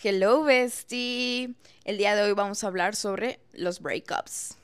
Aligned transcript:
Hello 0.00 0.44
bestie. 0.44 1.56
El 1.82 1.98
día 1.98 2.14
de 2.14 2.22
hoy 2.22 2.32
vamos 2.32 2.62
a 2.62 2.68
hablar 2.68 2.94
sobre 2.94 3.40
los 3.52 3.80
breakups. 3.80 4.56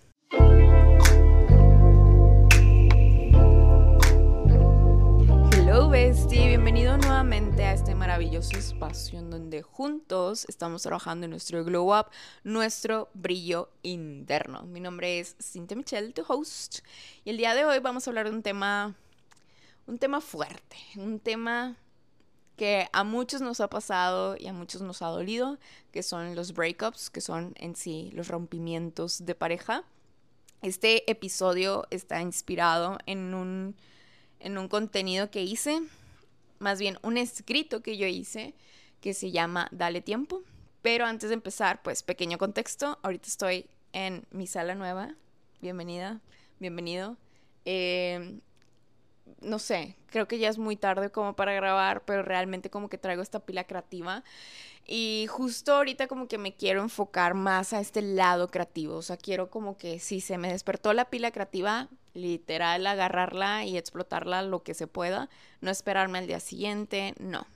Hello 5.50 5.88
bestie, 5.88 6.46
bienvenido 6.46 6.96
nuevamente 6.98 7.64
a 7.64 7.72
este 7.72 7.96
maravilloso 7.96 8.56
espacio 8.56 9.18
en 9.18 9.30
donde 9.30 9.62
juntos 9.62 10.46
estamos 10.48 10.82
trabajando 10.82 11.24
en 11.24 11.30
nuestro 11.30 11.64
glow 11.64 11.98
up, 11.98 12.06
nuestro 12.44 13.08
brillo 13.14 13.70
interno. 13.82 14.62
Mi 14.66 14.78
nombre 14.78 15.18
es 15.18 15.34
Cintia 15.42 15.76
Michelle, 15.76 16.12
tu 16.12 16.22
host, 16.28 16.78
y 17.24 17.30
el 17.30 17.38
día 17.38 17.56
de 17.56 17.64
hoy 17.64 17.80
vamos 17.80 18.06
a 18.06 18.10
hablar 18.10 18.30
de 18.30 18.36
un 18.36 18.42
tema 18.44 18.94
un 19.88 19.98
tema 19.98 20.20
fuerte, 20.20 20.76
un 20.96 21.18
tema 21.18 21.76
que 22.56 22.88
a 22.92 23.04
muchos 23.04 23.40
nos 23.40 23.60
ha 23.60 23.68
pasado 23.68 24.36
y 24.38 24.46
a 24.46 24.52
muchos 24.52 24.80
nos 24.82 25.02
ha 25.02 25.06
dolido, 25.06 25.58
que 25.92 26.02
son 26.02 26.34
los 26.36 26.52
breakups, 26.52 27.10
que 27.10 27.20
son 27.20 27.54
en 27.56 27.74
sí 27.74 28.10
los 28.14 28.28
rompimientos 28.28 29.24
de 29.24 29.34
pareja. 29.34 29.84
Este 30.62 31.10
episodio 31.10 31.86
está 31.90 32.20
inspirado 32.22 32.98
en 33.06 33.34
un, 33.34 33.74
en 34.40 34.56
un 34.56 34.68
contenido 34.68 35.30
que 35.30 35.42
hice, 35.42 35.82
más 36.58 36.78
bien 36.78 36.98
un 37.02 37.18
escrito 37.18 37.82
que 37.82 37.96
yo 37.96 38.06
hice, 38.06 38.54
que 39.00 39.14
se 39.14 39.30
llama 39.30 39.68
Dale 39.72 40.00
tiempo. 40.00 40.42
Pero 40.80 41.06
antes 41.06 41.30
de 41.30 41.34
empezar, 41.34 41.82
pues 41.82 42.02
pequeño 42.02 42.38
contexto, 42.38 42.98
ahorita 43.02 43.26
estoy 43.26 43.66
en 43.92 44.26
mi 44.30 44.46
sala 44.46 44.74
nueva. 44.74 45.14
Bienvenida, 45.60 46.20
bienvenido. 46.60 47.16
Eh, 47.64 48.38
no 49.40 49.58
sé, 49.58 49.96
creo 50.06 50.28
que 50.28 50.38
ya 50.38 50.48
es 50.48 50.58
muy 50.58 50.76
tarde 50.76 51.10
como 51.10 51.34
para 51.36 51.52
grabar, 51.54 52.04
pero 52.04 52.22
realmente 52.22 52.70
como 52.70 52.88
que 52.88 52.98
traigo 52.98 53.22
esta 53.22 53.40
pila 53.40 53.64
creativa. 53.64 54.24
Y 54.86 55.26
justo 55.30 55.74
ahorita 55.74 56.08
como 56.08 56.28
que 56.28 56.36
me 56.36 56.54
quiero 56.54 56.82
enfocar 56.82 57.34
más 57.34 57.72
a 57.72 57.80
este 57.80 58.02
lado 58.02 58.48
creativo. 58.48 58.96
O 58.96 59.02
sea, 59.02 59.16
quiero 59.16 59.50
como 59.50 59.76
que 59.78 59.98
si 59.98 60.20
se 60.20 60.36
me 60.36 60.52
despertó 60.52 60.92
la 60.92 61.06
pila 61.06 61.30
creativa, 61.30 61.88
literal 62.12 62.86
agarrarla 62.86 63.64
y 63.64 63.78
explotarla 63.78 64.42
lo 64.42 64.62
que 64.62 64.74
se 64.74 64.86
pueda. 64.86 65.30
No 65.60 65.70
esperarme 65.70 66.18
al 66.18 66.26
día 66.26 66.40
siguiente, 66.40 67.14
no. 67.18 67.46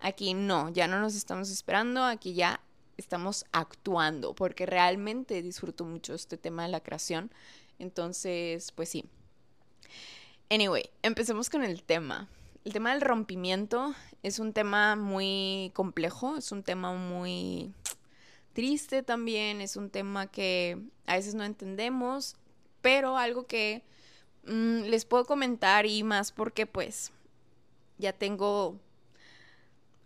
Aquí 0.00 0.34
no, 0.34 0.68
ya 0.70 0.86
no 0.86 1.00
nos 1.00 1.14
estamos 1.14 1.50
esperando, 1.50 2.04
aquí 2.04 2.34
ya 2.34 2.60
estamos 2.98 3.46
actuando, 3.52 4.34
porque 4.34 4.66
realmente 4.66 5.40
disfruto 5.40 5.84
mucho 5.84 6.14
este 6.14 6.36
tema 6.36 6.64
de 6.64 6.68
la 6.68 6.80
creación. 6.80 7.30
Entonces, 7.78 8.72
pues 8.72 8.90
sí. 8.90 9.06
Anyway, 10.50 10.90
empecemos 11.02 11.50
con 11.50 11.64
el 11.64 11.82
tema. 11.82 12.28
El 12.64 12.72
tema 12.72 12.92
del 12.92 13.00
rompimiento 13.00 13.94
es 14.22 14.38
un 14.38 14.52
tema 14.52 14.96
muy 14.96 15.70
complejo, 15.74 16.36
es 16.36 16.52
un 16.52 16.62
tema 16.62 16.92
muy 16.94 17.72
triste 18.52 19.02
también, 19.02 19.60
es 19.60 19.76
un 19.76 19.90
tema 19.90 20.26
que 20.26 20.78
a 21.06 21.16
veces 21.16 21.34
no 21.34 21.44
entendemos, 21.44 22.36
pero 22.80 23.18
algo 23.18 23.46
que 23.46 23.82
mm, 24.46 24.84
les 24.84 25.04
puedo 25.04 25.24
comentar 25.24 25.86
y 25.86 26.02
más 26.02 26.32
porque 26.32 26.66
pues 26.66 27.12
ya 27.98 28.12
tengo 28.12 28.78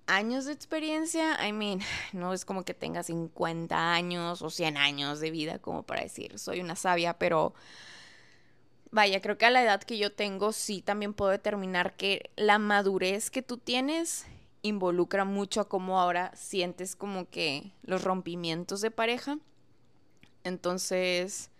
años 0.06 0.46
de 0.46 0.52
experiencia, 0.52 1.46
I 1.46 1.52
mean, 1.52 1.80
no 2.12 2.32
es 2.32 2.44
como 2.44 2.64
que 2.64 2.74
tenga 2.74 3.02
50 3.02 3.92
años 3.92 4.42
o 4.42 4.50
100 4.50 4.76
años 4.76 5.20
de 5.20 5.30
vida 5.30 5.58
como 5.58 5.84
para 5.84 6.02
decir, 6.02 6.38
soy 6.38 6.60
una 6.60 6.74
sabia, 6.74 7.18
pero 7.18 7.54
vaya, 8.90 9.20
creo 9.20 9.38
que 9.38 9.46
a 9.46 9.50
la 9.50 9.62
edad 9.62 9.82
que 9.82 9.98
yo 9.98 10.12
tengo 10.12 10.52
sí 10.52 10.82
también 10.82 11.14
puedo 11.14 11.30
determinar 11.30 11.96
que 11.96 12.30
la 12.36 12.58
madurez 12.58 13.30
que 13.30 13.42
tú 13.42 13.58
tienes 13.58 14.26
involucra 14.62 15.24
mucho 15.24 15.60
a 15.60 15.68
cómo 15.68 16.00
ahora 16.00 16.32
sientes 16.34 16.96
como 16.96 17.28
que 17.28 17.72
los 17.82 18.02
rompimientos 18.02 18.80
de 18.80 18.90
pareja. 18.90 19.38
Entonces, 20.44 21.50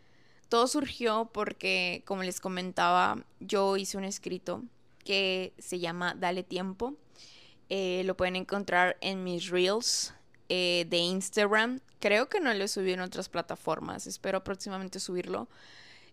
todo 0.49 0.67
surgió 0.67 1.31
porque, 1.33 2.03
como 2.07 2.23
les 2.23 2.41
comentaba, 2.41 3.25
yo 3.41 3.77
hice 3.77 3.99
un 3.99 4.05
escrito 4.05 4.63
que 5.05 5.53
se 5.59 5.79
llama 5.79 6.15
Dale 6.15 6.43
tiempo. 6.43 6.97
Eh, 7.69 8.03
lo 8.05 8.17
pueden 8.17 8.37
encontrar 8.37 8.97
en 9.01 9.25
mis 9.25 9.51
reels 9.51 10.15
eh, 10.49 10.87
de 10.89 10.99
Instagram. 10.99 11.81
Creo 12.01 12.29
que 12.29 12.41
no 12.41 12.53
lo 12.55 12.67
subido 12.69 12.95
en 12.95 13.01
otras 13.01 13.29
plataformas. 13.29 14.07
Espero 14.07 14.43
próximamente 14.43 15.01
subirlo. 15.01 15.49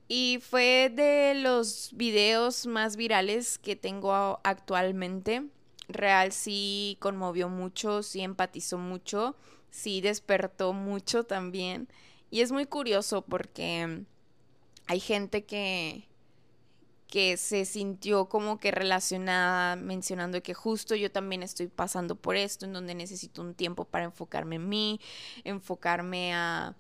Y 0.08 0.40
fue 0.42 0.92
de 0.94 1.34
los 1.36 1.90
videos 1.94 2.68
más 2.68 2.96
virales 2.96 3.58
que 3.58 3.76
tengo 3.76 4.40
actualmente. 4.44 5.48
Real 5.88 6.32
sí 6.32 6.98
conmovió 7.00 7.50
mucho, 7.50 8.04
sí 8.04 8.22
empatizó 8.22 8.78
mucho, 8.78 9.36
sí 9.70 10.02
despertó 10.02 10.74
mucho 10.74 11.24
también. 11.24 11.88
Y 12.30 12.42
es 12.42 12.52
muy 12.52 12.66
curioso 12.66 13.24
porque 13.24 14.04
hay 14.88 15.00
gente 15.00 15.46
que, 15.46 16.08
que 17.08 17.38
se 17.38 17.66
sintió 17.66 18.30
como 18.30 18.60
que 18.60 18.72
relacionada 18.72 19.76
mencionando 19.76 20.42
que 20.44 20.54
justo 20.54 20.96
yo 20.96 21.12
también 21.12 21.44
estoy 21.44 21.68
pasando 21.68 22.16
por 22.16 22.36
esto, 22.36 22.66
en 22.66 22.74
donde 22.74 22.94
necesito 22.94 23.42
un 23.42 23.56
tiempo 23.56 23.86
para 23.86 24.06
enfocarme 24.06 24.58
en 24.58 24.70
mí, 24.70 25.00
enfocarme 25.44 26.34
a 26.36 26.76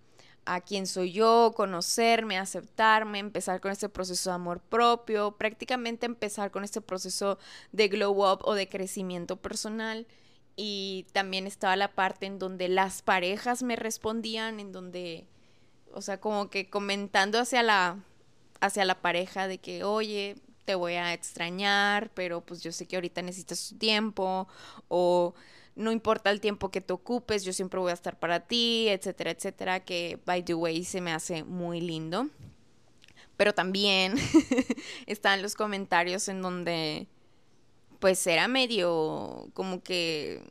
a 0.45 0.61
quién 0.61 0.87
soy 0.87 1.11
yo, 1.11 1.53
conocerme, 1.55 2.37
aceptarme, 2.37 3.19
empezar 3.19 3.61
con 3.61 3.71
este 3.71 3.89
proceso 3.89 4.29
de 4.29 4.35
amor 4.35 4.59
propio, 4.59 5.31
prácticamente 5.37 6.05
empezar 6.05 6.51
con 6.51 6.63
este 6.63 6.81
proceso 6.81 7.39
de 7.71 7.87
glow 7.87 8.31
up 8.31 8.39
o 8.43 8.53
de 8.53 8.69
crecimiento 8.69 9.37
personal. 9.37 10.07
Y 10.55 11.07
también 11.11 11.47
estaba 11.47 11.75
la 11.75 11.93
parte 11.93 12.27
en 12.27 12.39
donde 12.39 12.69
las 12.69 13.01
parejas 13.01 13.63
me 13.63 13.75
respondían, 13.75 14.59
en 14.59 14.71
donde, 14.71 15.27
o 15.91 16.01
sea, 16.01 16.19
como 16.21 16.49
que 16.49 16.69
comentando 16.69 17.39
hacia 17.39 17.63
la, 17.63 17.97
hacia 18.61 18.85
la 18.85 19.01
pareja 19.01 19.47
de 19.47 19.57
que, 19.57 19.83
oye, 19.83 20.35
te 20.63 20.75
voy 20.75 20.93
a 20.93 21.13
extrañar, 21.13 22.09
pero 22.13 22.41
pues 22.41 22.61
yo 22.61 22.71
sé 22.71 22.85
que 22.85 22.95
ahorita 22.95 23.21
necesitas 23.21 23.69
tu 23.69 23.77
tiempo, 23.77 24.47
o 24.87 25.33
no 25.75 25.91
importa 25.91 26.31
el 26.31 26.39
tiempo 26.39 26.71
que 26.71 26.81
te 26.81 26.93
ocupes, 26.93 27.43
yo 27.43 27.53
siempre 27.53 27.79
voy 27.79 27.91
a 27.91 27.93
estar 27.93 28.17
para 28.17 28.41
ti, 28.41 28.87
etcétera, 28.89 29.31
etcétera, 29.31 29.79
que 29.81 30.19
by 30.25 30.43
the 30.43 30.53
way 30.53 30.83
se 30.83 31.01
me 31.01 31.11
hace 31.11 31.43
muy 31.43 31.81
lindo. 31.81 32.29
Pero 33.37 33.53
también 33.53 34.15
están 35.05 35.41
los 35.41 35.55
comentarios 35.55 36.29
en 36.29 36.41
donde 36.41 37.07
pues 37.99 38.25
era 38.27 38.47
medio 38.47 39.49
como 39.53 39.81
que 39.83 40.41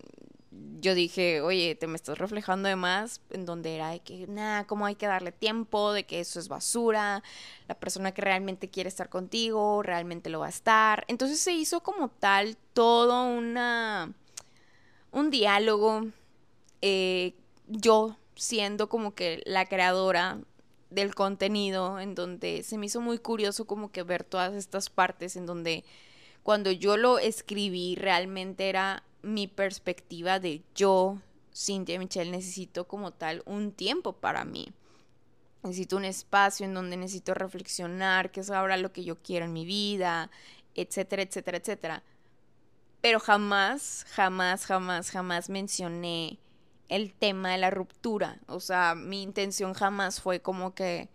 yo 0.80 0.94
dije, 0.94 1.40
oye, 1.40 1.74
te 1.74 1.86
me 1.86 1.96
estás 1.96 2.18
reflejando 2.18 2.68
de 2.68 2.76
más, 2.76 3.20
en 3.30 3.44
donde 3.46 3.74
era 3.74 3.90
de 3.90 4.00
que, 4.00 4.26
nada, 4.26 4.66
¿cómo 4.66 4.86
hay 4.86 4.94
que 4.94 5.06
darle 5.06 5.32
tiempo? 5.32 5.92
De 5.92 6.04
que 6.04 6.20
eso 6.20 6.38
es 6.38 6.48
basura, 6.48 7.22
la 7.68 7.74
persona 7.74 8.12
que 8.12 8.22
realmente 8.22 8.68
quiere 8.68 8.88
estar 8.88 9.08
contigo, 9.08 9.82
realmente 9.82 10.30
lo 10.30 10.40
va 10.40 10.46
a 10.46 10.50
estar. 10.50 11.04
Entonces 11.08 11.40
se 11.40 11.52
hizo 11.52 11.82
como 11.82 12.08
tal 12.08 12.56
todo 12.72 13.24
una 13.24 14.12
un 15.14 15.30
diálogo, 15.30 16.06
eh, 16.82 17.34
yo 17.68 18.16
siendo 18.34 18.88
como 18.88 19.14
que 19.14 19.42
la 19.46 19.64
creadora 19.66 20.40
del 20.90 21.14
contenido, 21.14 22.00
en 22.00 22.14
donde 22.14 22.62
se 22.64 22.76
me 22.76 22.86
hizo 22.86 23.00
muy 23.00 23.18
curioso 23.18 23.64
como 23.64 23.90
que 23.92 24.02
ver 24.02 24.24
todas 24.24 24.54
estas 24.54 24.90
partes, 24.90 25.36
en 25.36 25.46
donde 25.46 25.84
cuando 26.42 26.70
yo 26.72 26.96
lo 26.96 27.18
escribí 27.18 27.94
realmente 27.94 28.68
era 28.68 29.04
mi 29.22 29.46
perspectiva 29.46 30.40
de 30.40 30.62
yo, 30.74 31.18
Cintia 31.54 31.98
Michelle, 31.98 32.32
necesito 32.32 32.86
como 32.88 33.12
tal 33.12 33.42
un 33.46 33.70
tiempo 33.70 34.14
para 34.14 34.44
mí. 34.44 34.72
Necesito 35.62 35.96
un 35.96 36.04
espacio 36.04 36.66
en 36.66 36.74
donde 36.74 36.96
necesito 36.96 37.34
reflexionar, 37.34 38.32
qué 38.32 38.40
es 38.40 38.50
ahora 38.50 38.76
lo 38.76 38.92
que 38.92 39.04
yo 39.04 39.16
quiero 39.22 39.46
en 39.46 39.52
mi 39.52 39.64
vida, 39.64 40.30
etcétera, 40.74 41.22
etcétera, 41.22 41.58
etcétera 41.58 42.02
pero 43.04 43.20
jamás, 43.20 44.06
jamás, 44.14 44.64
jamás, 44.64 45.10
jamás 45.10 45.50
mencioné 45.50 46.38
el 46.88 47.12
tema 47.12 47.50
de 47.50 47.58
la 47.58 47.68
ruptura. 47.68 48.38
O 48.46 48.60
sea, 48.60 48.94
mi 48.94 49.20
intención 49.22 49.74
jamás 49.74 50.22
fue 50.22 50.40
como 50.40 50.74
que, 50.74 51.10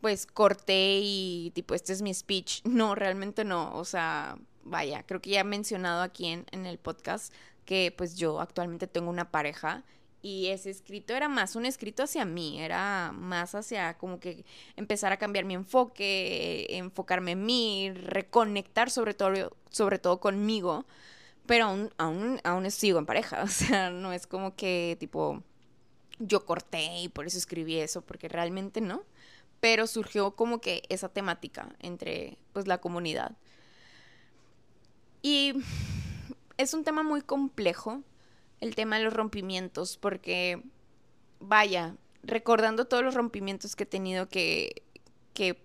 pues 0.00 0.24
corté 0.24 1.00
y 1.02 1.50
tipo, 1.52 1.74
este 1.74 1.92
es 1.92 2.00
mi 2.00 2.14
speech. 2.14 2.62
No, 2.64 2.94
realmente 2.94 3.44
no. 3.44 3.74
O 3.74 3.84
sea, 3.84 4.38
vaya, 4.62 5.02
creo 5.02 5.20
que 5.20 5.30
ya 5.30 5.40
he 5.40 5.44
mencionado 5.44 6.00
aquí 6.00 6.26
en, 6.26 6.46
en 6.52 6.64
el 6.64 6.78
podcast 6.78 7.34
que 7.64 7.92
pues 7.98 8.14
yo 8.14 8.40
actualmente 8.40 8.86
tengo 8.86 9.10
una 9.10 9.32
pareja 9.32 9.82
y 10.20 10.48
ese 10.48 10.70
escrito 10.70 11.14
era 11.14 11.28
más 11.28 11.54
un 11.56 11.64
escrito 11.64 12.02
hacia 12.02 12.24
mí, 12.24 12.60
era 12.60 13.12
más 13.12 13.54
hacia 13.54 13.96
como 13.98 14.18
que 14.18 14.44
empezar 14.76 15.12
a 15.12 15.16
cambiar 15.16 15.44
mi 15.44 15.54
enfoque, 15.54 16.66
enfocarme 16.70 17.32
en 17.32 17.44
mí, 17.46 17.90
reconectar 17.92 18.90
sobre 18.90 19.14
todo, 19.14 19.56
sobre 19.70 19.98
todo 19.98 20.18
conmigo, 20.20 20.86
pero 21.46 21.66
aún, 21.66 21.90
aún, 21.98 22.40
aún 22.44 22.70
sigo 22.70 22.98
en 22.98 23.06
pareja, 23.06 23.42
o 23.44 23.48
sea, 23.48 23.90
no 23.90 24.12
es 24.12 24.26
como 24.26 24.56
que 24.56 24.96
tipo 24.98 25.42
yo 26.18 26.44
corté 26.44 27.00
y 27.00 27.08
por 27.08 27.26
eso 27.26 27.38
escribí 27.38 27.78
eso, 27.78 28.02
porque 28.02 28.28
realmente 28.28 28.80
no, 28.80 29.04
pero 29.60 29.86
surgió 29.86 30.32
como 30.32 30.60
que 30.60 30.82
esa 30.88 31.08
temática 31.08 31.68
entre 31.80 32.38
pues 32.52 32.66
la 32.66 32.78
comunidad. 32.78 33.36
Y 35.22 35.54
es 36.56 36.74
un 36.74 36.84
tema 36.84 37.02
muy 37.02 37.22
complejo 37.22 38.02
el 38.60 38.74
tema 38.74 38.98
de 38.98 39.04
los 39.04 39.14
rompimientos, 39.14 39.96
porque, 39.96 40.62
vaya, 41.40 41.96
recordando 42.22 42.86
todos 42.86 43.02
los 43.04 43.14
rompimientos 43.14 43.76
que 43.76 43.84
he 43.84 43.86
tenido 43.86 44.28
que, 44.28 44.82
que 45.34 45.60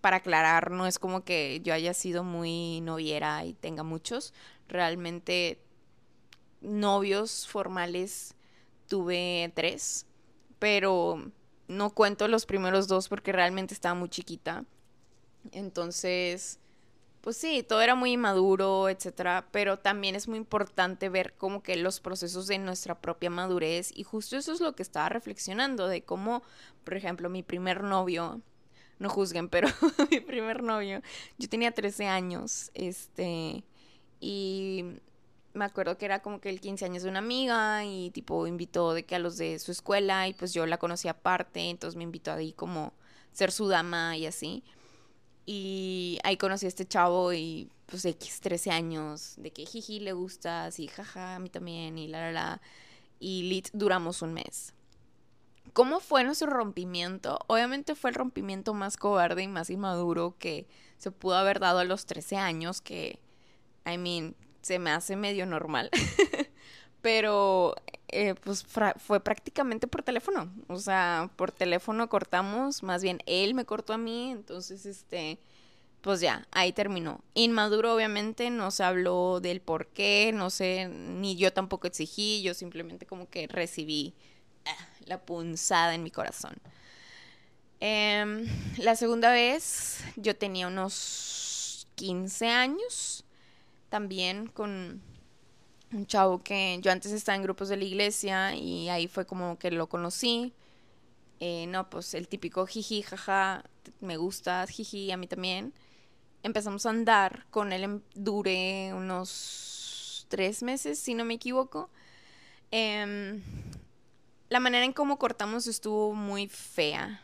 para 0.00 0.18
aclarar, 0.18 0.70
no 0.70 0.86
es 0.86 0.98
como 0.98 1.24
que 1.24 1.60
yo 1.62 1.72
haya 1.72 1.94
sido 1.94 2.24
muy 2.24 2.80
noviera 2.80 3.44
y 3.44 3.54
tenga 3.54 3.84
muchos. 3.84 4.34
Realmente 4.68 5.60
novios 6.60 7.46
formales 7.46 8.34
tuve 8.88 9.52
tres, 9.54 10.06
pero 10.58 11.30
no 11.68 11.90
cuento 11.90 12.28
los 12.28 12.46
primeros 12.46 12.88
dos 12.88 13.08
porque 13.08 13.32
realmente 13.32 13.74
estaba 13.74 13.94
muy 13.94 14.08
chiquita. 14.08 14.64
Entonces, 15.52 16.58
pues 17.22 17.36
sí, 17.36 17.62
todo 17.62 17.80
era 17.80 17.94
muy 17.94 18.12
inmaduro, 18.12 18.88
etcétera, 18.88 19.46
pero 19.52 19.78
también 19.78 20.16
es 20.16 20.26
muy 20.26 20.38
importante 20.38 21.08
ver 21.08 21.34
como 21.34 21.62
que 21.62 21.76
los 21.76 22.00
procesos 22.00 22.48
de 22.48 22.58
nuestra 22.58 23.00
propia 23.00 23.30
madurez 23.30 23.92
y 23.94 24.02
justo 24.02 24.36
eso 24.36 24.52
es 24.52 24.60
lo 24.60 24.74
que 24.74 24.82
estaba 24.82 25.08
reflexionando 25.08 25.86
de 25.86 26.02
cómo, 26.02 26.42
por 26.84 26.94
ejemplo, 26.94 27.30
mi 27.30 27.44
primer 27.44 27.84
novio, 27.84 28.40
no 28.98 29.08
juzguen, 29.08 29.48
pero 29.48 29.68
mi 30.10 30.18
primer 30.20 30.64
novio, 30.64 31.00
yo 31.38 31.48
tenía 31.48 31.70
13 31.70 32.08
años, 32.08 32.72
este, 32.74 33.62
y 34.20 34.84
me 35.54 35.64
acuerdo 35.64 35.96
que 35.98 36.06
era 36.06 36.22
como 36.22 36.40
que 36.40 36.50
el 36.50 36.60
15 36.60 36.84
años 36.86 37.04
de 37.04 37.08
una 37.08 37.20
amiga 37.20 37.84
y 37.84 38.10
tipo 38.10 38.48
invitó 38.48 38.94
de 38.94 39.04
que 39.04 39.14
a 39.14 39.20
los 39.20 39.36
de 39.36 39.60
su 39.60 39.70
escuela 39.70 40.26
y 40.26 40.34
pues 40.34 40.52
yo 40.52 40.66
la 40.66 40.78
conocí 40.78 41.06
aparte, 41.06 41.70
entonces 41.70 41.96
me 41.96 42.02
invitó 42.02 42.32
ahí 42.32 42.52
como 42.52 42.94
ser 43.32 43.52
su 43.52 43.68
dama 43.68 44.16
y 44.16 44.26
así. 44.26 44.64
Y 45.44 46.18
ahí 46.22 46.36
conocí 46.36 46.66
a 46.66 46.68
este 46.68 46.86
chavo 46.86 47.32
y 47.32 47.68
pues 47.86 48.04
X, 48.04 48.40
13 48.40 48.70
años, 48.70 49.34
de 49.36 49.50
que 49.50 49.66
jiji 49.66 50.00
le 50.00 50.12
gusta, 50.12 50.66
así 50.66 50.86
jaja, 50.86 51.34
a 51.34 51.38
mí 51.38 51.48
también 51.48 51.98
y 51.98 52.08
la 52.08 52.20
la 52.20 52.32
la. 52.32 52.62
Y 53.18 53.42
lit 53.44 53.68
duramos 53.72 54.22
un 54.22 54.34
mes. 54.34 54.74
¿Cómo 55.72 56.00
fue 56.00 56.24
nuestro 56.24 56.50
rompimiento? 56.50 57.38
Obviamente 57.46 57.94
fue 57.94 58.10
el 58.10 58.16
rompimiento 58.16 58.74
más 58.74 58.96
cobarde 58.96 59.42
y 59.42 59.48
más 59.48 59.70
inmaduro 59.70 60.36
que 60.38 60.66
se 60.98 61.10
pudo 61.10 61.36
haber 61.36 61.60
dado 61.60 61.78
a 61.78 61.84
los 61.84 62.06
13 62.06 62.36
años, 62.36 62.80
que, 62.80 63.18
I 63.86 63.96
mean, 63.96 64.34
se 64.60 64.78
me 64.78 64.90
hace 64.90 65.16
medio 65.16 65.46
normal. 65.46 65.90
Pero 67.02 67.74
eh, 68.08 68.34
pues 68.34 68.64
fue 68.96 69.20
prácticamente 69.20 69.86
por 69.86 70.02
teléfono. 70.02 70.52
O 70.68 70.78
sea, 70.78 71.30
por 71.36 71.50
teléfono 71.50 72.08
cortamos, 72.08 72.82
más 72.82 73.02
bien 73.02 73.20
él 73.26 73.54
me 73.54 73.64
cortó 73.64 73.92
a 73.92 73.98
mí, 73.98 74.30
entonces 74.30 74.86
este, 74.86 75.38
pues 76.02 76.20
ya, 76.20 76.46
ahí 76.50 76.72
terminó. 76.72 77.22
Inmaduro 77.34 77.94
obviamente, 77.94 78.50
no 78.50 78.70
se 78.70 78.84
habló 78.84 79.40
del 79.40 79.60
por 79.60 79.86
qué, 79.88 80.32
no 80.34 80.50
sé, 80.50 80.88
ni 80.88 81.36
yo 81.36 81.52
tampoco 81.52 81.86
exigí, 81.86 82.42
yo 82.42 82.54
simplemente 82.54 83.06
como 83.06 83.28
que 83.30 83.46
recibí 83.46 84.14
ah, 84.66 84.88
la 85.06 85.20
punzada 85.24 85.94
en 85.94 86.02
mi 86.02 86.10
corazón. 86.10 86.54
Em, 87.80 88.46
la 88.78 88.94
segunda 88.94 89.32
vez 89.32 90.04
yo 90.16 90.36
tenía 90.36 90.68
unos 90.68 91.88
15 91.96 92.48
años 92.48 93.24
también 93.88 94.46
con 94.46 95.02
un 95.92 96.06
chavo 96.06 96.42
que 96.42 96.78
yo 96.82 96.90
antes 96.90 97.12
estaba 97.12 97.36
en 97.36 97.42
grupos 97.42 97.68
de 97.68 97.76
la 97.76 97.84
iglesia 97.84 98.54
y 98.54 98.88
ahí 98.88 99.08
fue 99.08 99.26
como 99.26 99.58
que 99.58 99.70
lo 99.70 99.88
conocí. 99.88 100.52
Eh, 101.40 101.66
no, 101.66 101.90
pues 101.90 102.14
el 102.14 102.28
típico 102.28 102.66
jiji, 102.66 103.02
jaja, 103.02 103.64
me 104.00 104.16
gustas, 104.16 104.70
jiji, 104.70 105.10
a 105.10 105.16
mí 105.16 105.26
también. 105.26 105.72
Empezamos 106.42 106.86
a 106.86 106.90
andar, 106.90 107.46
con 107.50 107.72
él 107.72 108.02
duré 108.14 108.92
unos 108.94 110.26
tres 110.28 110.62
meses, 110.62 110.98
si 110.98 111.14
no 111.14 111.24
me 111.24 111.34
equivoco. 111.34 111.90
Em, 112.70 113.42
la 114.48 114.60
manera 114.60 114.84
en 114.84 114.92
cómo 114.92 115.18
cortamos 115.18 115.66
estuvo 115.66 116.14
muy 116.14 116.48
fea. 116.48 117.22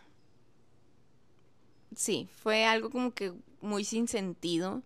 Sí, 1.95 2.29
fue 2.43 2.65
algo 2.65 2.91
como 2.91 3.13
que 3.13 3.33
muy 3.61 3.85
sin 3.85 4.09
sentido 4.09 4.83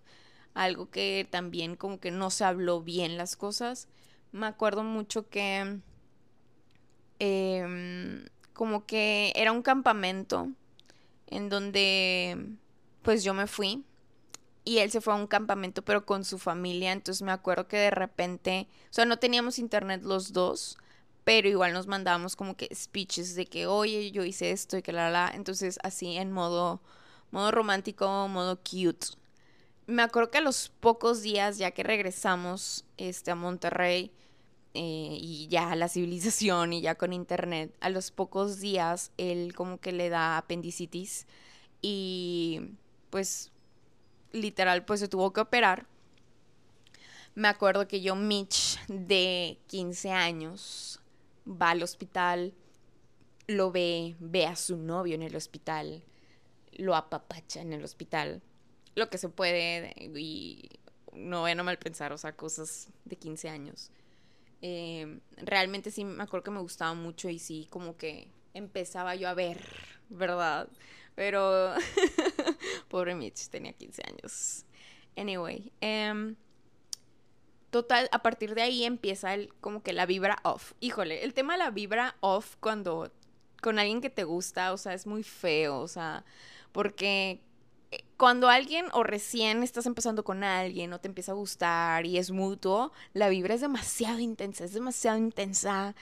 algo 0.55 0.91
que 0.91 1.27
también 1.31 1.77
como 1.77 2.01
que 2.01 2.11
no 2.11 2.31
se 2.31 2.45
habló 2.45 2.81
bien 2.83 3.17
las 3.17 3.37
cosas. 3.37 3.89
Me 4.33 4.47
acuerdo 4.47 4.85
mucho 4.85 5.29
que 5.29 5.81
em, 7.19 8.27
como 8.53 8.87
que 8.87 9.33
era 9.37 9.53
un 9.53 9.63
campamento 9.63 10.49
en 11.27 11.49
donde 11.49 12.57
pues 13.03 13.25
yo 13.25 13.35
me 13.35 13.47
fui 13.47 13.85
y 14.65 14.79
él 14.79 14.91
se 14.91 15.01
fue 15.01 15.15
a 15.15 15.17
un 15.17 15.27
campamento 15.27 15.83
pero 15.83 16.07
con 16.07 16.25
su 16.25 16.39
familia, 16.39 16.93
entonces 16.93 17.23
me 17.23 17.33
acuerdo 17.33 17.69
que 17.69 17.77
de 17.79 17.91
repente, 17.91 18.69
o 18.85 18.93
sea, 18.93 19.05
no 19.05 19.19
teníamos 19.19 19.59
internet 19.59 20.03
los 20.05 20.33
dos, 20.33 20.79
pero 21.25 21.49
igual 21.49 21.73
nos 21.73 21.87
mandábamos 21.87 22.37
como 22.37 22.57
que 22.57 22.69
speeches 22.75 23.35
de 23.35 23.47
que, 23.47 23.67
oye, 23.67 24.11
yo 24.13 24.25
hice 24.25 24.51
esto 24.53 24.77
y 24.77 24.83
que 24.83 24.93
la 24.93 25.11
la, 25.11 25.31
entonces 25.35 25.79
así 25.83 26.17
en 26.17 26.33
modo, 26.33 26.81
modo 27.31 27.51
romántico, 27.51 28.29
modo 28.29 28.57
cute 28.59 29.22
me 29.87 30.03
acuerdo 30.03 30.31
que 30.31 30.39
a 30.39 30.43
los 30.43 30.69
pocos 30.69 31.23
días, 31.23 31.59
ya 31.59 31.73
que 31.73 31.83
regresamos 31.83 32.85
este, 32.97 33.31
a 33.31 33.35
Monterrey 33.35 34.13
eh, 34.75 35.19
y 35.21 35.49
ya 35.49 35.73
a 35.73 35.77
la 35.77 35.89
civilización 35.89 36.73
y 36.73 36.81
ya 36.81 36.95
con 36.95 37.13
internet, 37.13 37.75
a 37.81 37.91
los 37.91 38.11
pocos 38.11 38.61
días 38.61 39.11
él 39.19 39.55
como 39.55 39.79
que 39.79 39.93
le 39.93 40.09
da 40.09 40.39
apendicitis 40.39 41.27
y 41.83 42.61
pues 43.11 43.51
literal 44.33 44.85
pues 44.85 45.01
se 45.01 45.09
tuvo 45.09 45.33
que 45.33 45.41
operar. 45.41 45.87
Me 47.35 47.49
acuerdo 47.49 47.89
que 47.89 48.03
yo, 48.03 48.15
Mitch, 48.15 48.79
de 48.89 49.59
15 49.69 50.11
años, 50.13 51.01
va 51.47 51.71
al 51.71 51.83
hospital, 51.83 52.53
lo 53.47 53.73
ve, 53.73 54.17
ve 54.21 54.47
a 54.47 54.55
su 54.55 54.77
novio 54.77 55.15
en 55.15 55.23
el 55.23 55.35
hospital, 55.35 56.05
lo 56.73 56.95
apapacha 56.95 57.63
en 57.63 57.73
el 57.73 57.85
hospital 57.85 58.43
lo 58.95 59.09
que 59.09 59.19
se 59.19 59.29
puede 59.29 59.95
y 60.15 60.69
no 61.13 61.43
vayan 61.43 61.61
a 61.61 61.63
mal 61.63 61.79
pensar, 61.79 62.13
o 62.13 62.19
sea, 62.19 62.33
cosas 62.33 62.89
de 63.05 63.17
15 63.17 63.49
años. 63.49 63.91
Em, 64.61 65.21
realmente 65.37 65.91
sí 65.91 66.05
me 66.05 66.23
acuerdo 66.23 66.45
que 66.45 66.51
me 66.53 66.61
gustaba 66.61 66.95
mucho 66.95 67.29
y 67.29 67.39
sí, 67.39 67.67
como 67.71 67.97
que 67.97 68.29
empezaba 68.55 69.15
yo 69.17 69.29
a 69.29 69.35
ver, 69.35 69.61
¿verdad? 70.09 70.69
Pero, 71.15 71.75
pobre 72.89 73.15
Mitch, 73.15 73.49
tenía 73.49 73.73
15 73.73 74.03
años. 74.07 74.65
Anyway, 75.17 75.73
em, 75.81 76.37
total, 77.71 78.09
a 78.13 78.23
partir 78.23 78.55
de 78.55 78.63
ahí 78.63 78.85
empieza 78.85 79.35
el, 79.35 79.53
como 79.61 79.83
que 79.83 79.93
la 79.93 80.07
vibra 80.07 80.39
off. 80.45 80.73
Híjole, 80.81 81.25
el 81.25 81.35
tema 81.35 81.55
de 81.55 81.59
la 81.59 81.71
vibra 81.71 82.17
off 82.21 82.57
cuando 82.61 83.13
con 83.61 83.79
alguien 83.79 84.01
que 84.01 84.11
te 84.11 84.25
gusta, 84.25 84.73
o 84.73 84.77
sea, 84.77 84.95
es 84.95 85.07
muy 85.07 85.23
feo, 85.23 85.81
o 85.81 85.89
sea, 85.89 86.25
porque 86.73 87.41
cuando 88.17 88.49
alguien 88.49 88.87
o 88.93 89.03
recién 89.03 89.63
estás 89.63 89.87
empezando 89.87 90.25
con 90.25 90.45
alguien 90.45 90.93
o 90.93 91.01
te 91.01 91.09
empieza 91.09 91.33
a 91.33 91.35
gustar 91.35 92.07
y 92.07 92.19
es 92.19 92.31
mutuo, 92.31 92.93
la 93.13 93.29
vibra 93.29 93.55
es 93.55 93.61
demasiado 93.61 94.19
intensa, 94.21 94.65
es 94.65 94.73
demasiado 94.73 95.19
intensa 95.19 95.95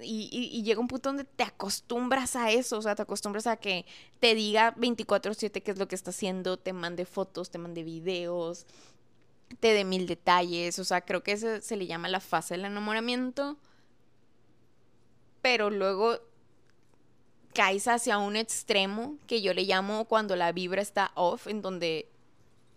y, 0.00 0.62
llega 0.62 0.80
un 0.80 0.88
punto 0.88 1.10
donde 1.10 1.24
te 1.24 1.44
acostumbras 1.44 2.34
a 2.34 2.50
eso, 2.50 2.78
o 2.78 2.82
sea, 2.82 2.94
te 2.94 3.02
acostumbras 3.02 3.46
a 3.46 3.56
que 3.56 3.84
te 4.20 4.34
diga 4.34 4.74
24/7 4.76 5.62
qué 5.62 5.70
es 5.70 5.78
lo 5.78 5.86
que 5.86 5.94
está 5.94 6.10
haciendo, 6.10 6.56
te 6.56 6.72
mande 6.72 7.04
fotos, 7.04 7.50
te 7.50 7.58
mande 7.58 7.82
videos, 7.84 8.66
te 9.60 9.74
dé 9.74 9.84
mil 9.84 10.06
detalles, 10.06 10.78
o 10.78 10.84
sea, 10.84 11.02
creo 11.02 11.22
que 11.22 11.32
eso 11.32 11.60
se 11.60 11.76
le 11.76 11.86
llama 11.86 12.08
la 12.08 12.20
fase 12.20 12.54
del 12.54 12.64
enamoramiento, 12.64 13.58
pero 15.42 15.70
luego 15.70 16.18
caes 17.56 17.88
hacia 17.88 18.18
un 18.18 18.36
extremo 18.36 19.16
que 19.26 19.40
yo 19.40 19.54
le 19.54 19.62
llamo 19.62 20.04
cuando 20.04 20.36
la 20.36 20.52
vibra 20.52 20.82
está 20.82 21.10
off, 21.14 21.46
en 21.46 21.62
donde 21.62 22.06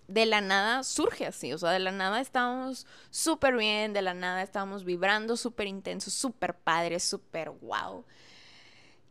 de 0.07 0.25
la 0.25 0.39
nada 0.39 0.83
surge 0.83 1.25
así, 1.25 1.51
o 1.51 1.57
sea, 1.57 1.71
de 1.71 1.79
la 1.79 1.91
nada 1.91 2.21
estamos 2.21 2.87
súper 3.09 3.57
bien, 3.57 3.91
de 3.91 4.01
la 4.01 4.13
nada 4.13 4.41
estamos 4.41 4.85
vibrando 4.85 5.35
súper 5.35 5.67
intenso, 5.67 6.09
súper 6.09 6.55
padre, 6.55 7.01
súper 7.01 7.49
wow. 7.49 8.05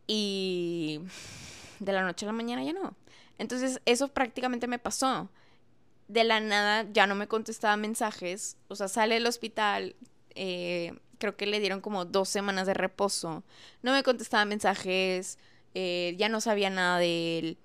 Y 0.07 1.01
de 1.79 1.93
la 1.93 2.01
noche 2.01 2.25
a 2.25 2.29
la 2.29 2.33
mañana 2.33 2.63
ya 2.63 2.73
no. 2.73 2.95
Entonces 3.37 3.79
eso 3.85 4.07
prácticamente 4.07 4.65
me 4.65 4.79
pasó. 4.79 5.29
De 6.07 6.23
la 6.23 6.39
nada 6.39 6.87
ya 6.91 7.05
no 7.05 7.13
me 7.13 7.27
contestaba 7.27 7.77
mensajes, 7.77 8.57
o 8.69 8.75
sea, 8.75 8.87
sale 8.87 9.13
del 9.13 9.27
hospital, 9.27 9.95
eh, 10.33 10.97
creo 11.19 11.37
que 11.37 11.45
le 11.45 11.59
dieron 11.59 11.79
como 11.79 12.05
dos 12.05 12.27
semanas 12.27 12.65
de 12.65 12.73
reposo, 12.73 13.43
no 13.83 13.91
me 13.91 14.01
contestaba 14.01 14.45
mensajes, 14.45 15.37
eh, 15.81 16.15
ya 16.17 16.27
no 16.27 16.41
sabía 16.41 16.69
nada 16.69 16.99
de 16.99 17.39
él. 17.39 17.57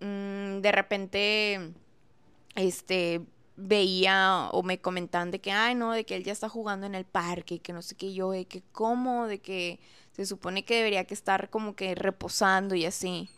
Mm, 0.00 0.62
de 0.62 0.72
repente, 0.72 1.72
este, 2.56 3.20
veía 3.54 4.48
o 4.50 4.64
me 4.64 4.80
comentaban 4.80 5.30
de 5.30 5.40
que, 5.40 5.52
ay, 5.52 5.76
no, 5.76 5.92
de 5.92 6.04
que 6.04 6.16
él 6.16 6.24
ya 6.24 6.32
está 6.32 6.48
jugando 6.48 6.86
en 6.86 6.96
el 6.96 7.04
parque 7.04 7.54
y 7.54 7.58
que 7.60 7.72
no 7.72 7.80
sé 7.80 7.94
qué 7.94 8.12
yo, 8.12 8.32
de 8.32 8.46
que 8.46 8.64
cómo, 8.72 9.28
de 9.28 9.38
que 9.38 9.78
se 10.10 10.26
supone 10.26 10.64
que 10.64 10.74
debería 10.74 11.04
que 11.04 11.14
estar 11.14 11.50
como 11.50 11.76
que 11.76 11.94
reposando 11.94 12.74
y 12.74 12.84
así. 12.84 13.30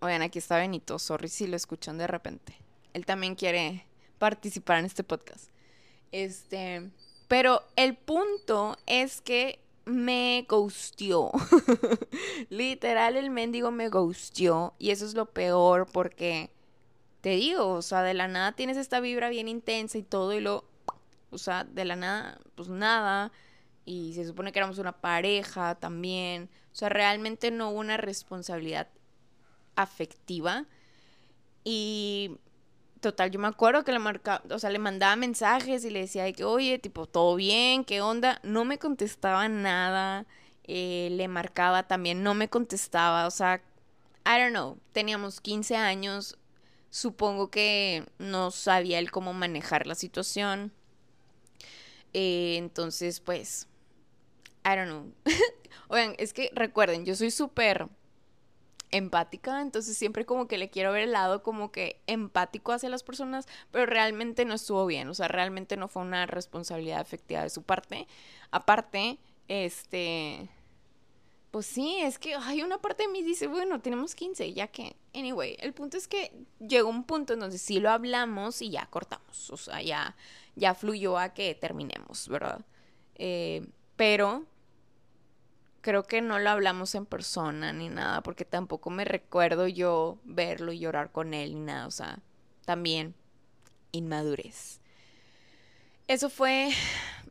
Oigan, 0.00 0.22
aquí 0.22 0.38
está 0.38 0.56
Benito, 0.56 0.98
sorry 0.98 1.28
si 1.28 1.46
lo 1.46 1.56
escuchan 1.56 1.98
de 1.98 2.06
repente. 2.06 2.56
Él 2.94 3.04
también 3.04 3.34
quiere 3.34 3.86
participar 4.18 4.78
en 4.78 4.86
este 4.86 5.04
podcast. 5.04 5.50
Este, 6.10 6.90
Pero 7.28 7.62
el 7.76 7.96
punto 7.96 8.78
es 8.86 9.20
que 9.20 9.60
me 9.86 10.44
ghostió. 10.48 11.30
Literal, 12.50 13.16
el 13.16 13.30
mendigo 13.30 13.70
me 13.70 13.88
ghostió. 13.88 14.74
Y 14.78 14.90
eso 14.90 15.06
es 15.06 15.14
lo 15.14 15.26
peor 15.26 15.86
porque 15.90 16.50
te 17.22 17.30
digo, 17.30 17.68
o 17.72 17.82
sea, 17.82 18.02
de 18.02 18.14
la 18.14 18.28
nada 18.28 18.52
tienes 18.52 18.76
esta 18.76 19.00
vibra 19.00 19.30
bien 19.30 19.48
intensa 19.48 19.96
y 19.96 20.02
todo, 20.02 20.34
y 20.34 20.40
lo. 20.40 20.64
O 21.30 21.38
sea, 21.38 21.64
de 21.64 21.84
la 21.84 21.96
nada, 21.96 22.38
pues 22.54 22.68
nada. 22.68 23.32
Y 23.84 24.14
se 24.14 24.26
supone 24.26 24.52
que 24.52 24.58
éramos 24.58 24.78
una 24.78 25.00
pareja 25.00 25.76
también. 25.76 26.50
O 26.72 26.74
sea, 26.74 26.88
realmente 26.88 27.50
no 27.50 27.70
hubo 27.70 27.80
una 27.80 27.96
responsabilidad 27.96 28.88
afectiva. 29.76 30.66
Y 31.64 32.38
total, 33.00 33.30
yo 33.30 33.38
me 33.38 33.48
acuerdo 33.48 33.84
que 33.84 33.92
le 33.92 33.98
marcaba, 33.98 34.42
o 34.50 34.58
sea, 34.58 34.70
le 34.70 34.78
mandaba 34.78 35.16
mensajes 35.16 35.84
y 35.84 35.90
le 35.90 36.00
decía 36.00 36.30
que, 36.32 36.44
oye, 36.44 36.78
tipo, 36.78 37.06
todo 37.06 37.36
bien, 37.36 37.84
¿qué 37.84 38.00
onda? 38.00 38.40
No 38.42 38.64
me 38.64 38.78
contestaba 38.78 39.48
nada. 39.48 40.26
Eh, 40.64 41.08
le 41.12 41.28
marcaba 41.28 41.86
también, 41.86 42.22
no 42.22 42.34
me 42.34 42.48
contestaba. 42.48 43.26
O 43.26 43.30
sea, 43.30 43.62
I 44.26 44.40
don't 44.40 44.50
know, 44.50 44.78
teníamos 44.92 45.40
15 45.40 45.76
años. 45.76 46.38
Supongo 46.90 47.50
que 47.50 48.06
no 48.18 48.50
sabía 48.50 48.98
él 48.98 49.10
cómo 49.10 49.32
manejar 49.32 49.86
la 49.86 49.94
situación. 49.94 50.72
Eh, 52.12 52.56
entonces, 52.56 53.20
pues, 53.20 53.68
I 54.64 54.76
don't 54.76 54.88
know. 54.88 55.12
Oigan, 55.88 56.14
es 56.18 56.32
que 56.32 56.50
recuerden, 56.54 57.04
yo 57.04 57.14
soy 57.14 57.30
súper 57.30 57.88
empática, 58.90 59.60
entonces 59.60 59.96
siempre 59.96 60.24
como 60.24 60.46
que 60.48 60.58
le 60.58 60.70
quiero 60.70 60.92
ver 60.92 61.02
el 61.02 61.12
lado 61.12 61.42
como 61.42 61.72
que 61.72 62.00
empático 62.06 62.72
hacia 62.72 62.88
las 62.88 63.02
personas, 63.02 63.46
pero 63.70 63.86
realmente 63.86 64.44
no 64.44 64.54
estuvo 64.54 64.86
bien, 64.86 65.08
o 65.08 65.14
sea, 65.14 65.28
realmente 65.28 65.76
no 65.76 65.88
fue 65.88 66.02
una 66.02 66.26
responsabilidad 66.26 67.00
efectiva 67.00 67.42
de 67.42 67.50
su 67.50 67.62
parte. 67.62 68.06
Aparte, 68.50 69.18
este, 69.48 70.48
pues 71.50 71.66
sí, 71.66 71.98
es 72.00 72.18
que 72.18 72.34
hay 72.34 72.62
una 72.62 72.78
parte 72.78 73.04
de 73.04 73.08
mí 73.08 73.22
dice, 73.22 73.46
bueno, 73.46 73.80
tenemos 73.80 74.14
15, 74.14 74.52
ya 74.52 74.68
que, 74.68 74.96
anyway, 75.14 75.56
el 75.60 75.72
punto 75.72 75.96
es 75.96 76.06
que 76.06 76.32
llegó 76.60 76.88
un 76.88 77.04
punto 77.04 77.32
en 77.34 77.40
donde 77.40 77.58
sí 77.58 77.80
lo 77.80 77.90
hablamos 77.90 78.62
y 78.62 78.70
ya 78.70 78.86
cortamos, 78.86 79.50
o 79.50 79.56
sea, 79.56 79.82
ya, 79.82 80.16
ya 80.54 80.74
fluyó 80.74 81.18
a 81.18 81.34
que 81.34 81.54
terminemos, 81.54 82.28
¿verdad? 82.28 82.64
Eh, 83.16 83.66
pero 83.96 84.44
creo 85.86 86.02
que 86.02 86.20
no 86.20 86.40
lo 86.40 86.50
hablamos 86.50 86.96
en 86.96 87.06
persona 87.06 87.72
ni 87.72 87.88
nada, 87.88 88.20
porque 88.20 88.44
tampoco 88.44 88.90
me 88.90 89.04
recuerdo 89.04 89.68
yo 89.68 90.18
verlo 90.24 90.72
y 90.72 90.80
llorar 90.80 91.12
con 91.12 91.32
él 91.32 91.54
ni 91.54 91.60
nada, 91.60 91.86
o 91.86 91.92
sea, 91.92 92.18
también 92.64 93.14
inmadurez. 93.92 94.80
Eso 96.08 96.28
fue, 96.28 96.70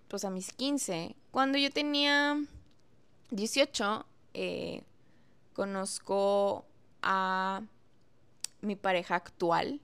pues 0.08 0.24
a 0.24 0.30
mis 0.30 0.54
15. 0.54 1.18
Cuando 1.32 1.58
yo 1.58 1.70
tenía 1.70 2.42
18, 3.32 4.06
eh, 4.34 4.84
conozco 5.52 6.66
a 7.02 7.62
mi 8.62 8.78
pareja 8.78 9.16
actual. 9.16 9.82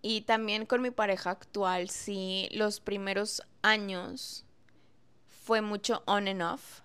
Y 0.00 0.22
también 0.22 0.64
con 0.64 0.80
mi 0.80 0.90
pareja 0.90 1.32
actual, 1.32 1.90
sí, 1.90 2.48
los 2.50 2.80
primeros 2.80 3.42
años 3.60 4.46
fue 5.28 5.60
mucho 5.60 6.02
on 6.06 6.28
and 6.28 6.40
off 6.40 6.83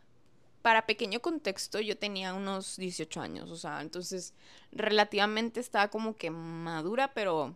para 0.62 0.86
pequeño 0.86 1.22
contexto, 1.22 1.80
yo 1.80 1.98
tenía 1.98 2.34
unos 2.34 2.78
18 2.78 3.22
años, 3.22 3.50
o 3.50 3.56
sea, 3.56 3.82
entonces 3.82 4.34
relativamente 4.72 5.60
estaba 5.60 5.90
como 5.90 6.16
que 6.16 6.30
madura, 6.32 7.14
pero 7.14 7.56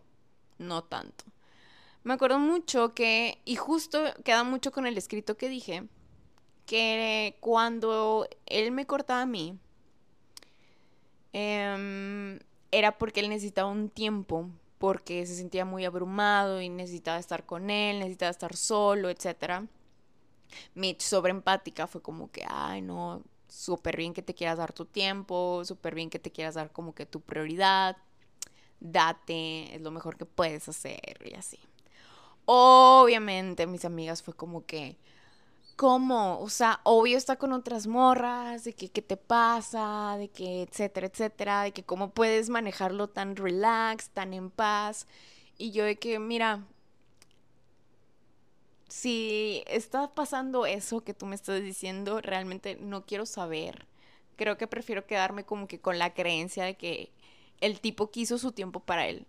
no 0.57 0.83
tanto. 0.83 1.25
Me 2.03 2.13
acuerdo 2.13 2.39
mucho 2.39 2.93
que, 2.93 3.41
y 3.45 3.55
justo 3.55 3.99
queda 4.23 4.43
mucho 4.43 4.71
con 4.71 4.85
el 4.85 4.97
escrito 4.97 5.37
que 5.37 5.49
dije, 5.49 5.87
que 6.65 7.37
cuando 7.39 8.27
él 8.45 8.71
me 8.71 8.85
cortaba 8.85 9.21
a 9.21 9.25
mí, 9.25 9.57
em, 11.33 12.39
era 12.71 12.97
porque 12.97 13.19
él 13.19 13.29
necesitaba 13.29 13.69
un 13.69 13.89
tiempo, 13.89 14.49
porque 14.79 15.25
se 15.25 15.35
sentía 15.35 15.65
muy 15.65 15.85
abrumado 15.85 16.61
y 16.61 16.69
necesitaba 16.69 17.19
estar 17.19 17.45
con 17.45 17.69
él, 17.69 17.99
necesitaba 17.99 18.31
estar 18.31 18.55
solo, 18.55 19.09
etcétera. 19.09 19.65
Mitch 20.75 21.01
sobre 21.01 21.31
empática 21.31 21.87
fue 21.87 22.01
como 22.01 22.31
que, 22.31 22.45
ay, 22.47 22.81
no, 22.81 23.23
súper 23.47 23.97
bien 23.97 24.13
que 24.13 24.21
te 24.21 24.33
quieras 24.33 24.57
dar 24.57 24.73
tu 24.73 24.85
tiempo, 24.85 25.63
súper 25.65 25.95
bien 25.95 26.09
que 26.09 26.19
te 26.19 26.31
quieras 26.31 26.55
dar 26.55 26.71
como 26.71 26.95
que 26.95 27.05
tu 27.05 27.21
prioridad, 27.21 27.97
date, 28.79 29.75
es 29.75 29.81
lo 29.81 29.91
mejor 29.91 30.17
que 30.17 30.25
puedes 30.25 30.67
hacer 30.67 31.19
y 31.25 31.35
así. 31.35 31.59
Obviamente 32.45 33.67
mis 33.67 33.85
amigas 33.85 34.21
fue 34.23 34.33
como 34.33 34.65
que, 34.65 34.97
¿cómo? 35.75 36.39
O 36.39 36.49
sea, 36.49 36.81
obvio 36.83 37.17
está 37.17 37.37
con 37.37 37.53
otras 37.53 37.87
morras, 37.87 38.63
de 38.63 38.73
que 38.73 38.89
qué 38.89 39.01
te 39.01 39.17
pasa, 39.17 40.15
de 40.17 40.29
que 40.29 40.63
etcétera, 40.63 41.07
etcétera, 41.07 41.63
de 41.63 41.71
que 41.71 41.83
cómo 41.83 42.09
puedes 42.09 42.49
manejarlo 42.49 43.07
tan 43.09 43.35
relax, 43.35 44.09
tan 44.09 44.33
en 44.33 44.49
paz. 44.49 45.07
Y 45.57 45.71
yo 45.71 45.85
de 45.85 45.97
que, 45.97 46.19
mira, 46.19 46.65
si 48.93 49.63
está 49.65 50.13
pasando 50.13 50.67
eso 50.67 51.03
que 51.03 51.15
tú 51.15 51.25
me 51.25 51.33
estás 51.33 51.63
diciendo, 51.63 52.21
realmente 52.21 52.75
no 52.75 53.07
quiero 53.07 53.25
saber. 53.25 53.87
Creo 54.35 54.55
que 54.55 54.67
prefiero 54.67 55.07
quedarme 55.07 55.45
como 55.45 55.67
que 55.67 55.79
con 55.79 55.97
la 55.97 56.13
creencia 56.13 56.63
de 56.63 56.75
que 56.75 57.11
el 57.59 57.79
tipo 57.79 58.11
quiso 58.11 58.37
su 58.37 58.51
tiempo 58.51 58.81
para 58.81 59.07
él. 59.07 59.25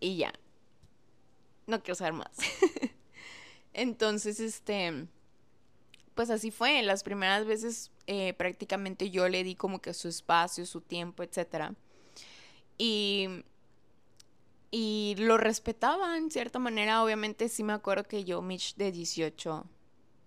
Y 0.00 0.16
ya. 0.16 0.32
No 1.66 1.82
quiero 1.82 1.94
saber 1.96 2.14
más. 2.14 2.30
Entonces, 3.74 4.40
este, 4.40 5.06
pues 6.14 6.30
así 6.30 6.50
fue. 6.50 6.82
Las 6.82 7.02
primeras 7.02 7.44
veces 7.44 7.90
eh, 8.06 8.32
prácticamente 8.32 9.10
yo 9.10 9.28
le 9.28 9.44
di 9.44 9.56
como 9.56 9.82
que 9.82 9.92
su 9.92 10.08
espacio, 10.08 10.64
su 10.64 10.80
tiempo, 10.80 11.22
etc. 11.22 11.72
Y 12.78 13.44
y 14.70 15.14
lo 15.18 15.38
respetaba 15.38 16.16
en 16.16 16.30
cierta 16.30 16.58
manera. 16.58 17.02
Obviamente 17.02 17.48
sí 17.48 17.62
me 17.62 17.72
acuerdo 17.72 18.04
que 18.04 18.24
yo, 18.24 18.42
Mitch 18.42 18.74
de 18.76 18.92
18 18.92 19.64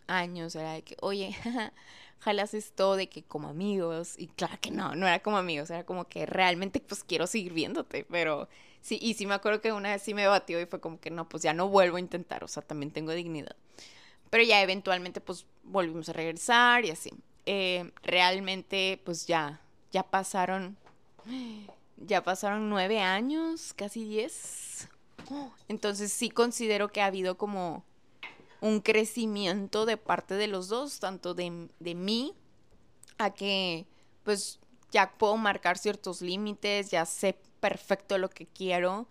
años, 0.07 0.55
era 0.55 0.73
de 0.73 0.83
que, 0.83 0.97
oye, 1.01 1.35
jalas 2.19 2.53
esto 2.53 2.95
de 2.95 3.09
que 3.09 3.23
como 3.23 3.49
amigos. 3.49 4.15
Y 4.17 4.27
claro 4.27 4.57
que 4.61 4.71
no, 4.71 4.95
no 4.95 5.07
era 5.07 5.19
como 5.19 5.37
amigos, 5.37 5.69
era 5.69 5.85
como 5.85 6.07
que 6.07 6.25
realmente 6.25 6.79
pues 6.79 7.03
quiero 7.03 7.27
seguir 7.27 7.53
viéndote. 7.53 8.05
Pero 8.09 8.49
sí, 8.81 8.97
y 9.01 9.13
sí 9.13 9.25
me 9.25 9.35
acuerdo 9.35 9.61
que 9.61 9.71
una 9.71 9.91
vez 9.91 10.01
sí 10.01 10.13
me 10.13 10.27
batió 10.27 10.59
y 10.59 10.65
fue 10.65 10.79
como 10.79 10.99
que 10.99 11.11
no, 11.11 11.29
pues 11.29 11.43
ya 11.43 11.53
no 11.53 11.67
vuelvo 11.67 11.97
a 11.97 11.99
intentar, 11.99 12.43
o 12.43 12.47
sea, 12.47 12.63
también 12.63 12.91
tengo 12.91 13.11
dignidad. 13.11 13.55
Pero 14.29 14.43
ya 14.43 14.61
eventualmente 14.61 15.21
pues 15.21 15.45
volvimos 15.63 16.09
a 16.09 16.13
regresar 16.13 16.85
y 16.85 16.91
así. 16.91 17.11
Eh, 17.45 17.91
realmente 18.03 19.01
pues 19.03 19.25
ya, 19.27 19.61
ya 19.91 20.03
pasaron 20.03 20.77
ya 22.05 22.23
pasaron 22.23 22.69
nueve 22.69 22.99
años, 22.99 23.73
casi 23.73 24.03
diez. 24.03 24.87
Entonces 25.67 26.11
sí 26.11 26.29
considero 26.29 26.91
que 26.91 27.01
ha 27.01 27.05
habido 27.05 27.37
como 27.37 27.83
un 28.59 28.81
crecimiento 28.81 29.85
de 29.85 29.97
parte 29.97 30.35
de 30.35 30.47
los 30.47 30.67
dos, 30.67 30.99
tanto 30.99 31.33
de, 31.33 31.69
de 31.79 31.95
mí, 31.95 32.33
a 33.17 33.31
que 33.31 33.85
pues 34.23 34.59
ya 34.91 35.11
puedo 35.17 35.37
marcar 35.37 35.77
ciertos 35.77 36.21
límites, 36.21 36.91
ya 36.91 37.05
sé 37.05 37.37
perfecto 37.59 38.17
lo 38.17 38.29
que 38.29 38.45
quiero. 38.45 39.07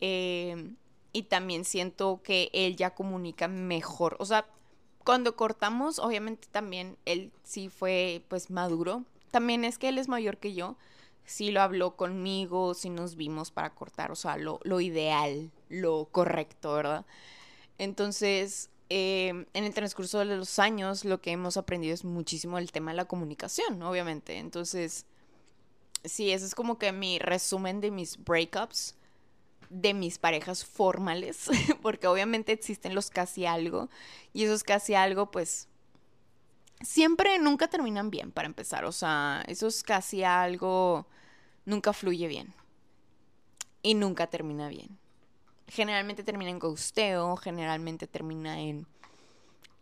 Eh, 0.00 0.74
y 1.12 1.24
también 1.24 1.64
siento 1.64 2.20
que 2.22 2.50
él 2.52 2.76
ya 2.76 2.94
comunica 2.94 3.46
mejor. 3.48 4.16
O 4.18 4.24
sea, 4.24 4.46
cuando 5.04 5.36
cortamos, 5.36 5.98
obviamente 5.98 6.48
también 6.50 6.96
él 7.04 7.32
sí 7.44 7.68
fue 7.68 8.24
pues 8.28 8.50
maduro. 8.50 9.04
También 9.30 9.64
es 9.64 9.78
que 9.78 9.88
él 9.88 9.98
es 9.98 10.08
mayor 10.08 10.38
que 10.38 10.54
yo 10.54 10.76
si 11.24 11.50
lo 11.50 11.62
habló 11.62 11.96
conmigo, 11.96 12.74
si 12.74 12.90
nos 12.90 13.16
vimos 13.16 13.50
para 13.50 13.74
cortar, 13.74 14.10
o 14.10 14.16
sea, 14.16 14.36
lo, 14.36 14.80
ideal, 14.80 15.50
lo 15.68 16.08
correcto, 16.10 16.74
¿verdad? 16.74 17.06
Entonces, 17.78 18.70
em, 18.88 19.46
en 19.54 19.64
el 19.64 19.74
transcurso 19.74 20.18
de 20.18 20.24
los 20.26 20.58
años, 20.58 21.04
lo 21.04 21.20
que 21.20 21.32
hemos 21.32 21.56
aprendido 21.56 21.94
es 21.94 22.04
muchísimo 22.04 22.58
el 22.58 22.72
tema 22.72 22.90
de 22.90 22.98
la 22.98 23.06
comunicación, 23.06 23.82
obviamente. 23.82 24.38
Entonces, 24.38 25.06
sí, 26.04 26.32
eso 26.32 26.46
es 26.46 26.54
como 26.54 26.78
que 26.78 26.92
mi 26.92 27.18
resumen 27.18 27.80
de 27.80 27.90
mis 27.90 28.22
breakups, 28.22 28.96
de 29.70 29.94
mis 29.94 30.18
parejas 30.18 30.64
formales, 30.64 31.48
porque 31.82 32.06
obviamente 32.06 32.52
existen 32.52 32.94
los 32.94 33.10
casi 33.10 33.46
algo, 33.46 33.88
y 34.32 34.44
esos 34.44 34.64
casi 34.64 34.94
algo, 34.94 35.30
pues, 35.30 35.68
siempre 36.82 37.38
nunca 37.38 37.68
terminan 37.68 38.10
bien 38.10 38.32
para 38.32 38.46
empezar. 38.46 38.84
O 38.84 38.92
sea, 38.92 39.42
eso 39.46 39.66
es 39.66 39.82
casi 39.82 40.24
algo, 40.24 41.06
nunca 41.64 41.92
fluye 41.92 42.28
bien. 42.28 42.54
Y 43.82 43.94
nunca 43.94 44.28
termina 44.28 44.68
bien. 44.68 44.98
Generalmente 45.68 46.22
termina 46.22 46.50
en 46.50 46.58
ghosteo, 46.58 47.36
generalmente 47.36 48.06
termina 48.06 48.60
en 48.60 48.86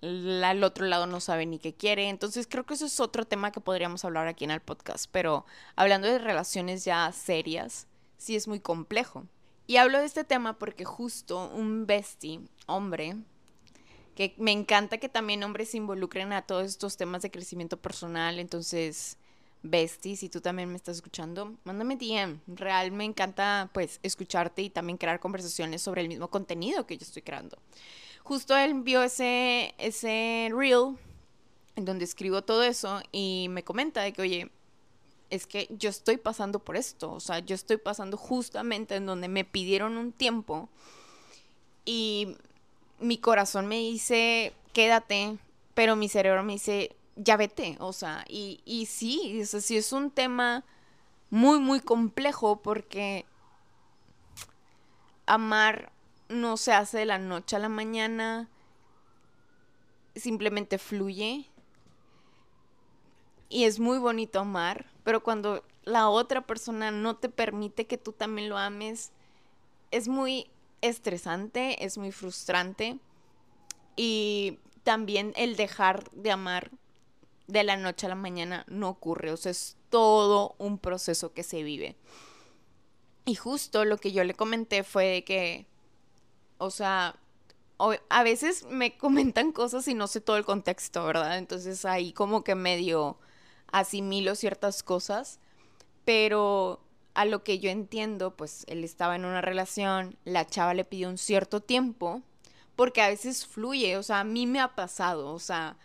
al 0.03 0.65
otro 0.65 0.87
lado 0.87 1.07
no 1.07 1.21
sabe 1.21 1.47
ni 1.47 1.59
qué 1.59 1.75
quiere. 1.75 2.09
Entonces 2.09 2.47
creo 2.49 2.65
que 2.65 2.75
eso 2.75 2.87
es 2.87 3.01
otro 3.01 3.27
tema 3.27 3.53
que 3.53 3.61
podríamos 3.61 4.05
hablar 4.05 4.27
aquí 4.27 4.45
en 4.45 4.51
el 4.51 4.61
podcast. 4.61 5.07
Pero 5.11 5.45
hablando 5.77 6.09
de 6.09 6.19
relaciones 6.19 6.85
ya 6.85 7.11
serias, 7.13 7.87
sí 8.17 8.37
es 8.37 8.49
muy 8.49 8.61
complejo. 8.61 9.27
Y 9.67 9.77
hablo 9.77 9.99
de 9.99 10.07
este 10.07 10.25
tema 10.25 10.59
porque 10.59 10.85
justo 10.85 11.49
un 11.55 11.87
bestie, 11.87 12.41
hombre, 12.67 13.17
que 14.17 14.35
me 14.39 14.53
encanta 14.53 14.99
que 14.99 15.09
también 15.09 15.45
hombres 15.45 15.71
se 15.71 15.77
involucren 15.77 16.33
a 16.33 16.43
todos 16.43 16.67
estos 16.67 16.97
temas 16.97 17.23
de 17.23 17.31
crecimiento 17.31 17.77
personal. 17.77 18.39
Entonces, 18.39 19.17
Bestie, 19.63 20.17
si 20.17 20.29
tú 20.29 20.41
también 20.41 20.71
me 20.71 20.77
estás 20.77 20.97
escuchando, 20.97 21.55
mándame 21.65 21.97
DM. 21.97 22.41
Real 22.47 22.93
me 22.93 23.05
encanta 23.05 23.71
pues 23.75 24.01
escucharte 24.03 24.63
y 24.63 24.71
también 24.71 24.97
crear 24.97 25.21
conversaciones 25.21 25.83
sobre 25.83 26.01
el 26.03 26.09
mismo 26.09 26.29
contenido 26.29 26.87
que 26.87 26.97
yo 26.97 27.05
estoy 27.05 27.23
creando. 27.23 27.59
Justo 28.23 28.57
él 28.57 28.81
vio 28.83 29.03
ese, 29.03 29.75
ese 29.79 30.51
reel 30.55 30.97
en 31.77 31.85
donde 31.85 32.05
escribo 32.05 32.43
todo 32.43 32.63
eso 32.63 33.01
y 33.13 33.49
me 33.51 33.65
comenta 33.65 34.03
de 34.03 34.13
que, 34.13 34.23
oye, 34.23 34.51
es 35.31 35.47
que 35.47 35.69
yo 35.71 35.91
estoy 35.91 36.17
pasando 36.17 36.59
por 36.59 36.77
esto, 36.77 37.13
o 37.13 37.21
sea, 37.21 37.39
yo 37.39 37.55
estoy 37.55 37.77
pasando 37.77 38.17
justamente 38.17 38.97
en 38.97 39.07
donde 39.07 39.29
me 39.29 39.45
pidieron 39.45 39.97
un 39.97 40.13
tiempo 40.13 40.69
y 41.85 42.37
mi 42.99 43.19
corazón 43.19 43.67
me 43.67 43.77
dice, 43.77 44.53
quédate, 44.73 45.39
pero 45.75 45.97
mi 45.97 46.09
cerebro 46.09 46.43
me 46.43 46.55
dice, 46.55 46.97
ya 47.23 47.37
vete, 47.37 47.77
o 47.81 47.93
sea, 47.93 48.25
y, 48.29 48.61
y 48.65 48.87
sí, 48.87 49.43
o 49.43 49.61
sí 49.61 49.77
es 49.77 49.93
un 49.93 50.11
tema 50.11 50.65
muy, 51.29 51.61
muy 51.61 51.81
complejo 51.81 52.63
porque 52.63 53.27
amar 55.27 55.93
no 56.29 56.57
se 56.57 56.73
hace 56.73 56.99
de 56.99 57.05
la 57.05 57.19
noche 57.19 57.57
a 57.57 57.59
la 57.59 57.69
mañana, 57.69 58.49
simplemente 60.15 60.79
fluye. 60.79 61.47
Y 63.51 63.65
es 63.65 63.81
muy 63.81 63.99
bonito 63.99 64.41
amar, 64.41 64.87
pero 65.05 65.23
cuando 65.23 65.63
la 65.83 66.09
otra 66.09 66.47
persona 66.47 66.91
no 66.91 67.17
te 67.17 67.29
permite 67.29 67.87
que 67.87 67.99
tú 67.99 68.13
también 68.13 68.49
lo 68.49 68.57
ames, 68.57 69.13
es 69.91 70.09
muy 70.09 70.49
estresante, 70.81 71.85
es 71.85 71.99
muy 71.99 72.13
frustrante 72.13 72.99
y 73.97 74.59
también 74.85 75.33
el 75.37 75.57
dejar 75.57 76.11
de 76.13 76.31
amar 76.31 76.71
de 77.53 77.65
la 77.65 77.77
noche 77.77 78.07
a 78.07 78.11
la 78.11 78.15
mañana 78.15 78.65
no 78.69 78.89
ocurre, 78.89 79.33
o 79.33 79.37
sea, 79.37 79.53
es 79.53 79.77
todo 79.89 80.55
un 80.59 80.79
proceso 80.79 81.33
que 81.33 81.43
se 81.43 81.63
vive. 81.63 81.97
Y 83.25 83.35
justo 83.35 83.85
lo 83.85 83.99
que 83.99 84.13
yo 84.13 84.25
le 84.25 84.35
comenté 84.35 84.83
fue 84.83 85.25
que, 85.27 85.67
o 86.59 86.71
sea, 86.71 87.17
a 88.09 88.23
veces 88.23 88.65
me 88.69 88.97
comentan 88.99 89.53
cosas 89.53 89.87
y 89.89 89.95
no 89.95 90.07
sé 90.07 90.21
todo 90.21 90.37
el 90.37 90.45
contexto, 90.45 91.05
¿verdad? 91.05 91.39
Entonces 91.39 91.85
ahí 91.85 92.13
como 92.13 92.45
que 92.45 92.55
medio 92.55 93.19
asimilo 93.73 94.35
ciertas 94.35 94.83
cosas, 94.83 95.39
pero 96.05 96.81
a 97.15 97.25
lo 97.25 97.45
que 97.45 97.59
yo 97.59 97.71
entiendo, 97.71 98.37
pues 98.37 98.65
él 98.69 98.85
estaba 98.85 99.17
en 99.17 99.25
una 99.25 99.41
relación, 99.41 100.17
la 100.25 100.47
chava 100.47 100.75
le 100.75 100.85
pidió 100.85 101.09
un 101.09 101.19
cierto 101.19 101.61
tiempo, 101.61 102.23
porque 102.77 103.03
a 103.03 103.09
veces 103.09 103.47
fluye, 103.47 103.97
o 103.97 104.03
sea, 104.03 104.21
a 104.21 104.25
mí 104.25 104.47
me 104.47 104.61
ha 104.61 104.75
pasado, 104.75 105.33
o 105.35 105.39
sea, 105.39 105.77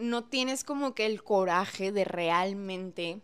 no 0.00 0.24
tienes 0.24 0.64
como 0.64 0.94
que 0.94 1.06
el 1.06 1.22
coraje 1.22 1.92
de 1.92 2.04
realmente 2.04 3.20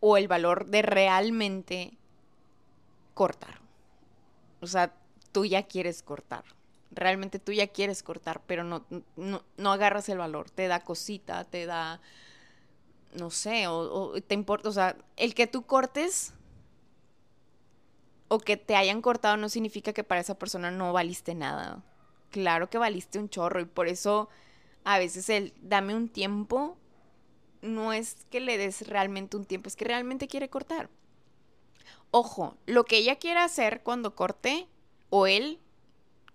o 0.00 0.16
el 0.16 0.28
valor 0.28 0.66
de 0.66 0.82
realmente 0.82 1.96
cortar. 3.14 3.60
O 4.60 4.66
sea, 4.66 4.92
tú 5.32 5.44
ya 5.44 5.64
quieres 5.64 6.02
cortar. 6.02 6.44
Realmente 6.92 7.38
tú 7.38 7.52
ya 7.52 7.66
quieres 7.66 8.02
cortar, 8.02 8.40
pero 8.46 8.62
no, 8.62 8.84
no, 9.16 9.72
agarras 9.72 10.08
el 10.08 10.18
valor. 10.18 10.50
Te 10.50 10.68
da 10.68 10.80
cosita, 10.80 11.44
te 11.44 11.66
da 11.66 12.00
no 13.14 13.30
sé, 13.30 13.66
o, 13.66 14.12
te 14.20 14.34
importa, 14.34 14.68
o 14.68 14.72
sea, 14.72 14.96
el 15.16 15.34
que 15.34 15.46
tú 15.46 15.62
cortes 15.62 16.34
o 18.28 18.38
que 18.38 18.58
te 18.58 18.76
hayan 18.76 19.00
cortado 19.00 19.38
no 19.38 19.48
significa 19.48 19.94
que 19.94 20.04
para 20.04 20.20
esa 20.20 20.38
persona 20.38 20.70
no 20.70 20.92
valiste 20.92 21.34
nada. 21.34 21.82
Claro 22.30 22.68
que 22.68 22.76
valiste 22.76 23.18
un 23.18 23.30
chorro 23.30 23.60
y 23.60 23.64
por 23.64 23.88
eso 23.88 24.28
a 24.86 25.00
veces 25.00 25.28
el 25.30 25.52
dame 25.60 25.96
un 25.96 26.08
tiempo 26.08 26.76
no 27.60 27.92
es 27.92 28.24
que 28.30 28.38
le 28.38 28.56
des 28.56 28.86
realmente 28.86 29.36
un 29.36 29.44
tiempo, 29.44 29.68
es 29.68 29.74
que 29.74 29.84
realmente 29.84 30.28
quiere 30.28 30.48
cortar. 30.48 30.88
Ojo, 32.12 32.56
lo 32.66 32.84
que 32.84 32.98
ella 32.98 33.16
quiere 33.16 33.40
hacer 33.40 33.82
cuando 33.82 34.14
corte 34.14 34.68
o 35.10 35.26
él 35.26 35.58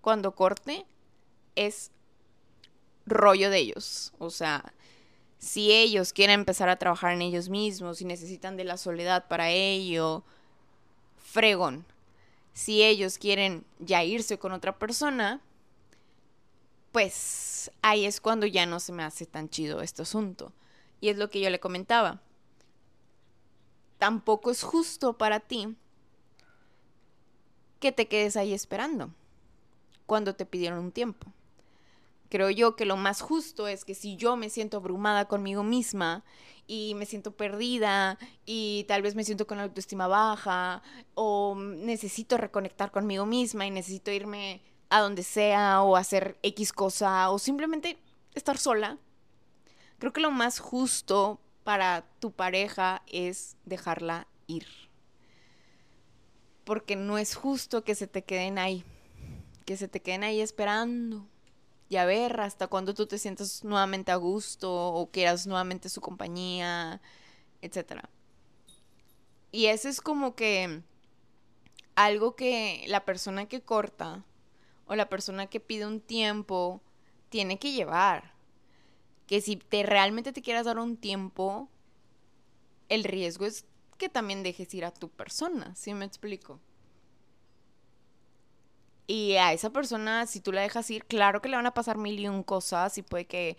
cuando 0.02 0.36
corte 0.36 0.86
es 1.56 1.91
rollo 3.06 3.49
de 3.49 3.60
ellos. 3.60 4.12
O 4.19 4.30
sea, 4.30 4.73
si 5.38 5.71
ellos 5.71 6.12
quieren 6.12 6.41
empezar 6.41 6.67
a 6.67 6.76
trabajar 6.76 7.13
en 7.13 7.21
ellos 7.21 7.47
mismos 7.47 8.02
y 8.02 8.06
necesitan 8.06 8.58
de 8.58 8.65
la 8.65 8.76
soledad 8.76 9.30
para 9.30 9.49
ello, 9.49 10.26
fregón. 11.15 11.86
Si 12.52 12.84
ellos 12.84 13.17
quieren 13.17 13.63
ya 13.80 14.04
irse 14.04 14.38
con 14.38 14.52
otra 14.52 14.78
persona, 14.78 15.39
pues 16.91 17.71
ahí 17.82 18.06
es 18.06 18.21
cuando 18.21 18.45
ya 18.45 18.65
no 18.65 18.80
se 18.80 18.91
me 18.91 19.04
hace 19.04 19.25
tan 19.25 19.49
chido 19.49 19.82
este 19.82 20.01
asunto. 20.01 20.54
Y 20.99 21.10
es 21.10 21.17
lo 21.17 21.30
que 21.30 21.41
yo 21.41 21.49
le 21.49 21.60
comentaba. 21.60 22.21
Tampoco 23.97 24.51
es 24.51 24.63
justo 24.63 25.17
para 25.17 25.39
ti 25.39 25.75
que 27.80 27.91
te 27.91 28.08
quedes 28.08 28.38
ahí 28.38 28.54
esperando 28.54 29.12
cuando 30.06 30.36
te 30.36 30.45
pidieron 30.45 30.80
un 30.80 30.91
tiempo 30.91 31.32
creo 32.32 32.49
yo 32.49 32.77
que 32.77 32.86
lo 32.86 32.95
más 32.95 33.21
justo 33.21 33.67
es 33.67 33.84
que 33.84 33.93
si 33.93 34.15
yo 34.15 34.38
me 34.38 34.49
siento 34.49 34.77
abrumada 34.77 35.25
conmigo 35.25 35.63
misma 35.63 36.23
y 36.65 36.95
me 36.95 37.06
siento 37.06 37.36
perdida 37.36 38.17
y 38.45 38.86
tal 38.88 39.01
vez 39.01 39.15
me 39.15 39.25
siento 39.25 39.45
con 39.45 39.58
la 39.58 39.65
autoestima 39.65 40.08
baja 40.08 40.82
o 41.13 41.56
necesito 41.58 42.38
reconectar 42.38 42.89
conmigo 42.91 43.25
misma 43.25 43.65
y 43.65 43.71
necesito 43.71 44.12
irme 44.12 44.62
a 44.91 44.99
donde 44.99 45.23
sea 45.23 45.82
o 45.82 45.95
hacer 45.95 46.38
X 46.43 46.73
cosa 46.73 47.30
o 47.32 47.39
simplemente 47.39 47.97
estar 48.36 48.58
sola, 48.58 48.97
creo 49.97 50.12
que 50.12 50.19
lo 50.19 50.32
más 50.32 50.60
justo 50.60 51.39
para 51.63 52.06
tu 52.19 52.34
pareja 52.34 53.01
es 53.08 53.56
dejarla 53.63 54.27
ir. 54.47 54.67
Porque 56.65 56.97
no 56.97 57.17
es 57.17 57.36
justo 57.36 57.86
que 57.86 57.95
se 57.95 58.06
te 58.06 58.23
queden 58.23 58.60
ahí, 58.60 58.84
que 59.65 59.77
se 59.77 59.88
te 59.88 60.01
queden 60.01 60.25
ahí 60.25 60.41
esperando 60.41 61.25
y 61.88 61.95
a 61.95 62.06
ver 62.06 62.41
hasta 62.41 62.67
cuando 62.67 62.93
tú 62.93 63.08
te 63.08 63.17
sientas 63.17 63.63
nuevamente 63.63 64.12
a 64.12 64.17
gusto 64.17 64.71
o 64.71 65.10
quieras 65.10 65.47
nuevamente 65.47 65.88
su 65.88 66.01
compañía, 66.01 67.01
etc. 67.62 68.01
Y 69.54 69.67
eso 69.67 69.88
es 69.88 70.01
como 70.01 70.36
que 70.36 70.82
algo 71.95 72.36
que 72.36 72.84
la 72.88 73.06
persona 73.06 73.45
que 73.47 73.62
corta 73.62 74.25
o 74.91 74.95
la 74.95 75.08
persona 75.08 75.47
que 75.47 75.62
pide 75.62 75.86
un 75.86 76.01
tiempo 76.01 76.82
tiene 77.30 77.58
que 77.58 77.71
llevar. 77.71 78.34
Que 79.25 79.39
si 79.39 79.56
te 79.56 79.84
realmente 79.84 80.34
te 80.34 80.41
quieras 80.41 80.65
dar 80.65 80.80
un 80.80 80.97
tiempo, 80.97 81.69
el 82.89 83.06
riesgo 83.06 83.45
es 83.45 83.65
que 83.97 84.10
también 84.10 84.43
dejes 84.43 84.73
ir 84.73 84.84
a 84.84 84.91
tu 84.91 85.08
persona, 85.08 85.73
¿sí 85.77 85.93
me 85.93 86.04
explico? 86.04 86.60
Y 89.08 89.36
a 89.38 89.54
esa 89.54 89.69
persona, 89.69 90.27
si 90.27 90.41
tú 90.41 90.51
la 90.51 90.62
dejas 90.62 90.91
ir, 90.91 91.06
claro 91.06 91.41
que 91.41 91.47
le 91.47 91.56
van 91.56 91.67
a 91.67 91.73
pasar 91.73 91.97
mil 91.97 92.19
y 92.19 92.27
un 92.27 92.43
cosas 92.43 92.97
y 92.97 93.01
puede 93.01 93.27
que, 93.27 93.56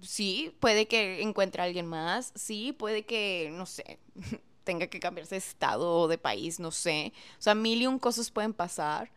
sí, 0.00 0.56
puede 0.58 0.88
que 0.88 1.22
encuentre 1.22 1.62
a 1.62 1.66
alguien 1.66 1.86
más, 1.86 2.32
sí, 2.34 2.72
puede 2.72 3.06
que, 3.06 3.48
no 3.52 3.66
sé, 3.66 4.00
tenga 4.64 4.88
que 4.88 4.98
cambiarse 4.98 5.36
de 5.36 5.38
estado 5.38 6.00
o 6.00 6.08
de 6.08 6.18
país, 6.18 6.58
no 6.58 6.72
sé. 6.72 7.12
O 7.38 7.42
sea, 7.42 7.54
mil 7.54 7.80
y 7.80 7.86
un 7.86 8.00
cosas 8.00 8.32
pueden 8.32 8.52
pasar, 8.52 9.12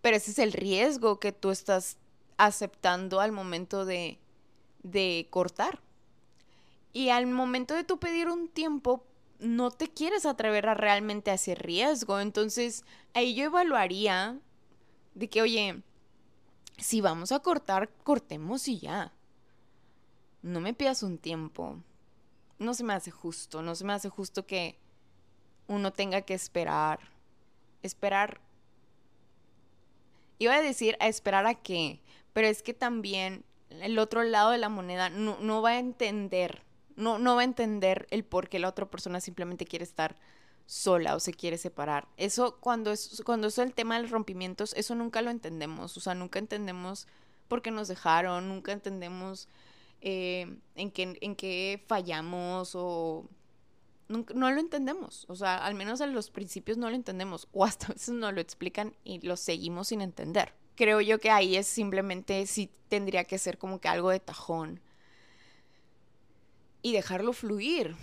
pero 0.00 0.16
ese 0.16 0.30
es 0.30 0.38
el 0.38 0.52
riesgo 0.52 1.20
que 1.20 1.32
tú 1.32 1.50
estás 1.50 1.96
aceptando 2.36 3.20
al 3.20 3.32
momento 3.32 3.84
de, 3.84 4.18
de 4.82 5.26
cortar. 5.30 5.80
Y 6.92 7.10
al 7.10 7.26
momento 7.26 7.74
de 7.74 7.84
tú 7.84 7.98
pedir 7.98 8.28
un 8.28 8.48
tiempo, 8.48 9.04
no 9.38 9.70
te 9.70 9.88
quieres 9.88 10.26
atrever 10.26 10.68
a 10.68 10.74
realmente 10.74 11.30
hacer 11.30 11.62
riesgo. 11.62 12.20
Entonces, 12.20 12.84
ahí 13.14 13.34
yo 13.34 13.44
evaluaría 13.44 14.38
de 15.14 15.28
que, 15.28 15.42
oye, 15.42 15.82
si 16.78 17.00
vamos 17.00 17.32
a 17.32 17.40
cortar, 17.40 17.90
cortemos 18.04 18.68
y 18.68 18.78
ya. 18.78 19.12
No 20.42 20.60
me 20.60 20.74
pidas 20.74 21.02
un 21.02 21.18
tiempo. 21.18 21.76
No 22.58 22.74
se 22.74 22.84
me 22.84 22.94
hace 22.94 23.10
justo, 23.10 23.62
no 23.62 23.74
se 23.74 23.84
me 23.84 23.92
hace 23.92 24.08
justo 24.08 24.46
que 24.46 24.78
uno 25.66 25.92
tenga 25.92 26.22
que 26.22 26.34
esperar. 26.34 27.00
Esperar. 27.82 28.40
Iba 30.38 30.54
a 30.54 30.62
decir 30.62 30.96
a 31.00 31.08
esperar 31.08 31.46
a 31.46 31.54
qué, 31.54 32.00
pero 32.32 32.46
es 32.46 32.62
que 32.62 32.74
también 32.74 33.44
el 33.70 33.98
otro 33.98 34.22
lado 34.22 34.50
de 34.50 34.58
la 34.58 34.68
moneda 34.68 35.10
no, 35.10 35.38
no 35.40 35.62
va 35.62 35.70
a 35.70 35.78
entender, 35.78 36.62
no, 36.96 37.18
no 37.18 37.34
va 37.34 37.42
a 37.42 37.44
entender 37.44 38.06
el 38.10 38.24
por 38.24 38.48
qué 38.48 38.58
la 38.58 38.68
otra 38.68 38.86
persona 38.86 39.20
simplemente 39.20 39.66
quiere 39.66 39.84
estar 39.84 40.16
sola 40.66 41.16
o 41.16 41.20
se 41.20 41.32
quiere 41.32 41.58
separar. 41.58 42.08
Eso 42.16 42.58
cuando 42.60 42.92
es 42.92 43.22
cuando 43.24 43.48
es 43.48 43.58
el 43.58 43.74
tema 43.74 43.96
de 43.96 44.02
los 44.02 44.10
rompimientos, 44.10 44.74
eso 44.74 44.94
nunca 44.94 45.22
lo 45.22 45.30
entendemos, 45.30 45.96
o 45.96 46.00
sea, 46.00 46.14
nunca 46.14 46.38
entendemos 46.38 47.06
por 47.48 47.62
qué 47.62 47.70
nos 47.70 47.88
dejaron, 47.88 48.48
nunca 48.48 48.72
entendemos 48.72 49.48
eh, 50.00 50.58
en, 50.76 50.90
qué, 50.90 51.18
en 51.20 51.34
qué 51.34 51.82
fallamos 51.88 52.72
o 52.74 53.26
no 54.08 54.50
lo 54.50 54.58
entendemos, 54.58 55.26
o 55.28 55.36
sea, 55.36 55.64
al 55.64 55.74
menos 55.74 56.00
en 56.00 56.14
los 56.14 56.30
principios 56.30 56.78
no 56.78 56.88
lo 56.88 56.96
entendemos 56.96 57.46
o 57.52 57.64
hasta 57.64 57.86
a 57.86 57.92
veces 57.92 58.14
no 58.14 58.32
lo 58.32 58.40
explican 58.40 58.94
y 59.04 59.20
lo 59.26 59.36
seguimos 59.36 59.88
sin 59.88 60.00
entender. 60.00 60.54
creo 60.76 61.00
yo 61.00 61.18
que 61.18 61.30
ahí 61.30 61.56
es 61.56 61.66
simplemente 61.66 62.46
sí 62.46 62.70
tendría 62.88 63.24
que 63.24 63.38
ser 63.38 63.58
como 63.58 63.80
que 63.80 63.88
algo 63.88 64.10
de 64.10 64.20
tajón 64.20 64.80
y 66.82 66.92
dejarlo 66.92 67.32
fluir. 67.32 67.96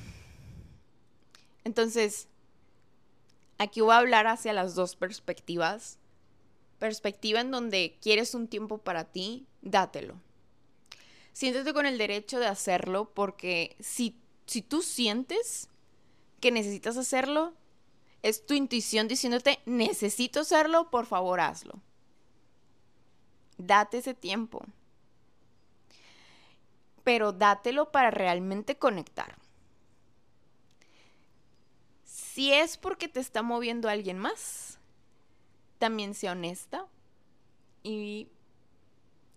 Entonces, 1.64 2.28
aquí 3.58 3.82
voy 3.82 3.94
a 3.94 3.98
hablar 3.98 4.28
hacia 4.28 4.54
las 4.54 4.76
dos 4.76 4.96
perspectivas. 4.96 5.98
Perspectiva 6.80 7.40
en 7.40 7.52
donde 7.52 7.98
quieres 8.02 8.36
un 8.36 8.48
tiempo 8.48 8.78
para 8.78 9.06
ti, 9.06 9.48
dátelo. 9.62 10.20
Siéntete 11.32 11.74
con 11.74 11.86
el 11.86 11.98
derecho 11.98 12.40
de 12.40 12.48
hacerlo 12.48 13.12
porque 13.14 13.76
si, 13.80 14.20
si 14.46 14.62
tú 14.62 14.82
sientes 14.82 15.70
que 16.46 16.52
necesitas 16.52 16.96
hacerlo, 16.96 17.56
es 18.22 18.46
tu 18.46 18.54
intuición 18.54 19.08
diciéndote, 19.08 19.62
necesito 19.66 20.42
hacerlo, 20.42 20.92
por 20.92 21.08
favor 21.08 21.40
hazlo. 21.40 21.82
Date 23.58 23.98
ese 23.98 24.14
tiempo. 24.14 24.64
Pero 27.04 27.32
dátelo 27.32 27.92
para 27.92 28.12
realmente 28.12 28.78
conectar. 28.78 29.36
Si 32.04 32.54
es 32.54 32.78
porque 32.78 33.08
te 33.08 33.22
está 33.22 33.42
moviendo 33.42 33.90
alguien 33.90 34.20
más, 34.20 34.78
también 35.80 36.14
sea 36.14 36.34
honesta 36.34 36.86
y 37.82 38.28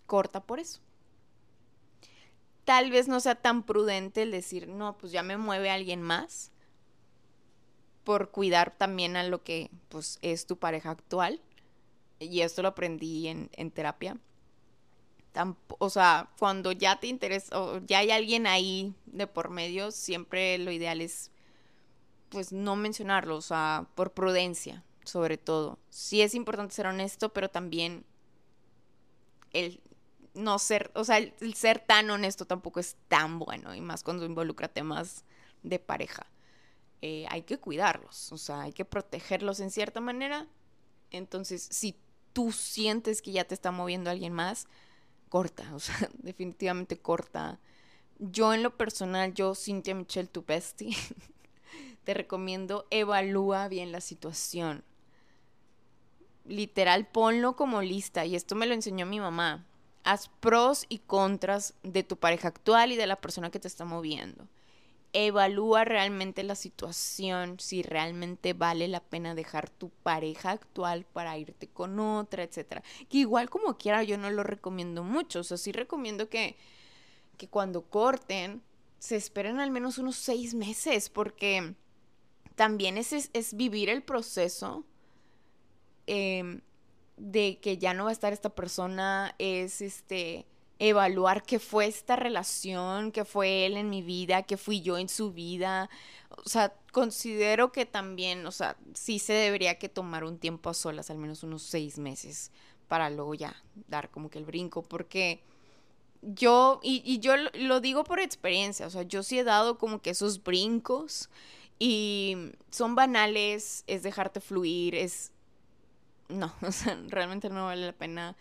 corta 0.05 0.43
por 0.43 0.61
eso. 0.61 0.81
Tal 2.67 2.91
vez 2.91 3.09
no 3.09 3.19
sea 3.21 3.37
tan 3.37 3.63
prudente 3.63 4.21
el 4.25 4.31
decir, 4.31 4.69
no, 4.69 4.99
pues 4.99 5.11
ya 5.11 5.23
me 5.23 5.39
mueve 5.39 5.71
alguien 5.71 6.03
más, 6.03 6.53
por 8.09 8.31
cuidar 8.31 8.71
también 8.71 9.19
a 9.19 9.23
lo 9.23 9.43
que 9.43 9.71
pues, 9.91 10.19
es 10.23 10.47
tu 10.47 10.57
pareja 10.57 10.89
actual. 10.89 11.43
Y 12.19 12.41
esto 12.41 12.63
lo 12.63 12.69
aprendí 12.69 13.29
en, 13.29 13.51
en 13.53 13.71
terapia. 13.71 14.17
o 15.79 15.91
sea, 15.91 16.31
cuando 16.39 16.73
ya 16.73 16.99
te 17.01 17.07
interesa, 17.07 17.61
o 17.61 17.85
ya 17.85 17.99
hay 17.99 18.11
alguien 18.11 18.47
ahí 18.47 18.95
de 19.05 19.27
por 19.27 19.51
medio, 19.51 19.91
siempre 19.91 20.57
lo 20.57 20.71
ideal 20.71 21.03
es 21.03 21.31
pues 22.31 22.51
no 22.51 22.77
mencionarlo, 22.77 23.37
o 23.37 23.43
sea, 23.43 23.87
por 23.95 24.13
prudencia, 24.13 24.83
sobre 25.05 25.37
todo. 25.37 25.79
Sí 25.91 26.23
es 26.23 26.35
importante 26.35 26.75
ser 26.75 26.87
honesto, 26.87 27.35
pero 27.35 27.51
también 27.51 28.07
el 29.53 29.83
no 30.33 30.59
ser, 30.59 30.91
o 30.95 31.05
sea, 31.05 31.19
el, 31.19 31.55
ser 31.55 31.79
tan 31.81 32.09
honesto 32.09 32.47
tampoco 32.47 32.81
es 32.81 32.97
tan 33.09 33.39
bueno, 33.39 33.75
y 33.75 33.83
más 33.83 34.03
cuando 34.03 34.25
involucra 34.25 34.69
temas 34.69 35.27
de 35.63 35.79
pareja. 35.79 36.27
Eh, 37.01 37.27
hay 37.31 37.43
que 37.43 37.59
cuidarlos, 37.59 38.33
o 38.33 38.39
sea, 38.39 38.63
hay 38.63 38.73
que 38.73 38.85
protegerlos 38.85 39.61
en 39.61 39.71
cierta 39.71 40.01
manera. 40.01 40.49
Entonces, 41.11 41.67
si 41.71 41.97
tú 42.33 42.53
sientes 42.53 43.23
que 43.23 43.33
ya 43.33 43.45
te 43.45 43.55
está 43.55 43.71
moviendo 43.71 44.11
alguien 44.11 44.33
más, 44.33 44.67
corta, 45.29 45.65
o 45.75 45.79
sea, 45.79 46.11
definitivamente 46.15 46.99
corta. 46.99 47.61
Yo 48.19 48.53
en 48.53 48.63
lo 48.63 48.77
personal, 48.77 49.33
yo, 49.33 49.55
Cynthia 49.55 49.95
Michelle, 49.95 50.29
tu 50.29 50.45
bestie, 50.45 50.97
te 52.05 52.15
recomiendo 52.15 52.87
evalúa 52.91 53.69
bien 53.69 53.93
la 53.93 54.01
situación. 54.01 54.83
Literal, 56.47 57.07
ponlo 57.07 57.55
como 57.55 57.83
lista. 57.83 58.25
Y 58.25 58.35
esto 58.35 58.57
me 58.57 58.67
lo 58.67 58.75
enseñó 58.75 59.07
mi 59.07 59.21
mamá. 59.21 59.67
Haz 60.03 60.31
pros 60.41 60.87
y 60.89 60.99
contras 61.01 61.75
de 61.83 62.03
tu 62.03 62.17
pareja 62.17 62.49
actual 62.49 62.91
y 62.91 62.97
de 62.97 63.07
la 63.07 63.21
persona 63.21 63.51
que 63.51 63.61
te 63.61 63.69
está 63.69 63.85
moviendo. 63.85 64.49
Evalúa 65.13 65.85
realmente 65.85 66.43
la 66.43 66.55
situación, 66.55 67.59
si 67.59 67.83
realmente 67.83 68.53
vale 68.53 68.89
la 68.89 69.01
pena 69.01 69.35
dejar 69.35 69.71
tu 69.71 69.89
pareja 69.91 70.51
actual 70.51 71.07
para 71.07 71.39
irte 71.39 71.67
con 71.69 71.99
otra, 71.99 72.43
etc. 72.43 72.83
Que 73.09 73.19
igual 73.19 73.49
como 73.49 73.79
quiera 73.79 74.03
yo 74.03 74.19
no 74.19 74.31
lo 74.31 74.43
recomiendo 74.43 75.03
mucho. 75.05 75.41
O 75.41 75.45
sea, 75.45 75.57
sí 75.57 75.73
recomiendo 75.73 76.29
que, 76.29 76.57
que 77.39 77.49
cuando 77.49 77.83
corten 77.83 78.63
se 78.99 79.17
esperen 79.17 79.61
al 79.61 79.71
menos 79.71 79.99
unos 79.99 80.17
seis 80.17 80.55
meses 80.55 81.09
porque 81.09 81.75
también 82.57 82.99
es, 82.99 83.31
es, 83.33 83.55
vivir 83.55 83.89
el 83.89 84.03
proceso 84.03 84.85
em, 86.07 86.61
de 87.17 87.59
que 87.61 87.79
ya 87.79 87.95
no 87.95 88.05
va 88.05 88.11
a 88.11 88.13
estar 88.13 88.33
esta 88.33 88.51
persona, 88.51 89.35
es 89.39 89.81
este 89.81 90.47
evaluar 90.79 91.43
qué 91.43 91.59
fue 91.59 91.87
esta 91.87 92.17
relación, 92.17 93.13
qué 93.13 93.25
fue 93.25 93.67
él 93.67 93.77
en 93.77 93.91
mi 93.91 94.03
vida, 94.03 94.43
qué 94.43 94.57
fui 94.57 94.81
yo 94.81 94.99
en 94.99 95.09
su 95.09 95.33
vida. 95.33 95.91
O 96.45 96.49
sea, 96.49 96.75
considero 96.93 97.73
que 97.73 97.87
también, 97.87 98.47
o 98.47 98.53
sea, 98.53 98.77
sí 98.95 99.19
se 99.19 99.33
debería 99.33 99.79
que 99.79 99.89
tomar 99.89 100.25
un 100.25 100.39
tiempo 100.39 100.71
a 100.71 100.75
solas, 100.75 101.11
al 101.11 101.19
menos 101.19 101.43
unos 101.43 101.63
seis 101.63 101.99
meses, 101.99 102.53
para 102.87 103.11
luego 103.11 103.35
ya 103.35 103.57
dar 103.89 104.11
como 104.11 104.31
que 104.31 104.39
el 104.39 104.45
brinco, 104.45 104.83
porque 104.83 105.43
yo, 106.23 106.81
y, 106.83 107.03
y 107.05 107.21
yo 107.21 107.35
lo 107.55 107.81
digo 107.81 108.05
por 108.05 108.21
experiencia, 108.21 108.87
o 108.87 108.91
sea, 108.91 109.03
yo 109.03 109.23
sí 109.23 109.39
he 109.39 109.45
dado 109.45 109.79
como 109.79 110.01
que 110.03 110.11
esos 110.11 110.43
brincos 110.43 111.29
y 111.79 112.37
son 112.71 112.95
banales, 112.95 113.85
es 113.87 114.03
dejarte 114.03 114.41
fluir, 114.41 114.95
es... 114.95 115.33
No, 116.29 116.53
o 116.63 116.73
sea, 116.73 116.99
realmente 117.09 117.49
no 117.49 117.67
vale 117.67 117.87
la 117.87 117.93
pena. 117.93 118.37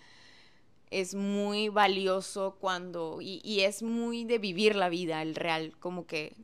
Es 0.92 1.16
muy 1.16 1.70
valioso 1.70 2.58
cuando... 2.60 3.20
Y, 3.22 3.42
y 3.44 3.62
es 3.62 3.84
muy 3.84 4.24
de 4.24 4.38
vivir 4.38 4.76
la 4.76 4.90
vida, 4.90 5.22
el 5.22 5.36
real, 5.36 5.76
como 5.80 6.06
que 6.08 6.36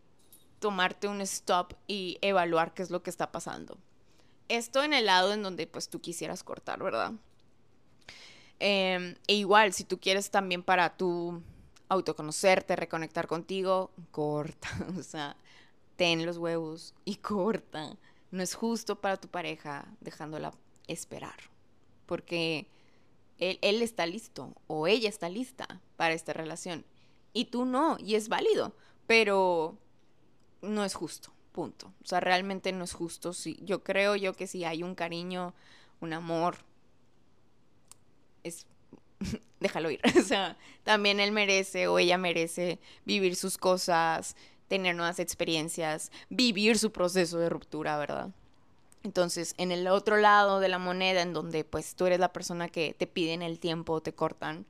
tomarte 0.60 1.08
un 1.08 1.19
stop 1.21 1.73
y 1.88 2.17
evaluar 2.21 2.73
qué 2.73 2.84
es 2.84 2.89
lo 2.89 3.03
que 3.03 3.10
está 3.10 3.32
pasando. 3.32 3.77
Esto 4.47 4.84
en 4.84 4.93
el 4.93 5.08
lado 5.08 5.34
en 5.34 5.43
donde 5.43 5.67
pues 5.67 5.89
tú 5.89 5.99
quisieras 5.99 6.43
cortar, 6.43 6.82
¿verdad? 6.82 7.13
Em, 8.60 9.15
e 9.27 9.34
igual, 9.36 9.73
si 9.73 9.84
tú 9.84 9.99
quieres 9.99 10.29
también 10.29 10.63
para 10.63 10.95
tú 10.95 11.41
autoconocerte, 11.89 12.77
reconectar 12.77 13.27
contigo, 13.27 13.91
corta. 14.12 14.69
O 14.97 15.03
sea, 15.03 15.36
ten 15.97 16.25
los 16.25 16.38
huevos 16.38 16.93
y 17.03 17.15
corta. 17.17 17.97
No 18.32 18.41
es 18.41 18.56
justo 18.56 18.95
para 19.01 19.17
tu 19.17 19.27
pareja 19.27 19.86
dejándola 19.99 20.53
esperar. 20.88 21.36
Porque 22.06 22.67
él, 23.51 23.60
él, 23.62 23.82
está 23.82 24.06
listo 24.06 24.53
o 24.67 24.88
ella 24.88 25.10
está 25.10 25.29
lista 25.29 25.82
para 25.95 26.13
esta 26.13 26.34
relación. 26.34 26.86
Y 27.34 27.45
tú 27.45 27.65
no, 27.65 27.97
y 27.99 28.15
es 28.15 28.29
válido. 28.29 28.75
Pero 29.08 29.77
no 30.62 30.86
es 30.86 30.93
justo, 30.93 31.34
punto. 31.51 31.93
O 32.03 32.06
sea, 32.06 32.19
realmente 32.19 32.71
no 32.71 32.84
es 32.84 32.93
justo. 32.93 33.34
Si, 33.34 33.60
yo 33.63 33.84
creo 33.84 34.15
yo 34.15 34.34
que 34.34 34.47
si 34.47 34.63
hay 34.63 34.84
un 34.84 34.95
cariño, 34.95 35.53
un 35.99 36.13
amor, 36.13 36.58
es 38.43 38.65
déjalo 39.60 39.91
ir. 39.91 39.99
O 40.17 40.21
sea, 40.21 40.58
también 40.84 41.19
él 41.19 41.32
merece 41.32 41.88
o 41.88 41.99
ella 41.99 42.17
merece 42.17 42.79
vivir 43.06 43.36
sus 43.36 43.58
cosas, 43.58 44.36
tener 44.67 44.95
nuevas 44.95 45.19
experiencias, 45.19 46.12
vivir 46.29 46.77
su 46.77 46.91
proceso 46.91 47.38
de 47.39 47.49
ruptura, 47.49 47.97
¿verdad? 47.97 48.32
Entonces, 49.03 49.53
en 49.57 49.71
el 49.71 49.87
otro 49.87 50.17
lado 50.17 50.61
de 50.61 50.69
la 50.69 50.79
moneda, 50.79 51.21
en 51.21 51.33
donde 51.33 51.65
pues 51.65 51.95
tú 51.95 52.05
eres 52.05 52.19
la 52.19 52.31
persona 52.31 52.69
que 52.69 52.93
te 52.93 53.05
piden 53.05 53.41
el 53.41 53.59
tiempo 53.59 53.93
o 53.93 54.01
te 54.01 54.13
cortan, 54.13 54.65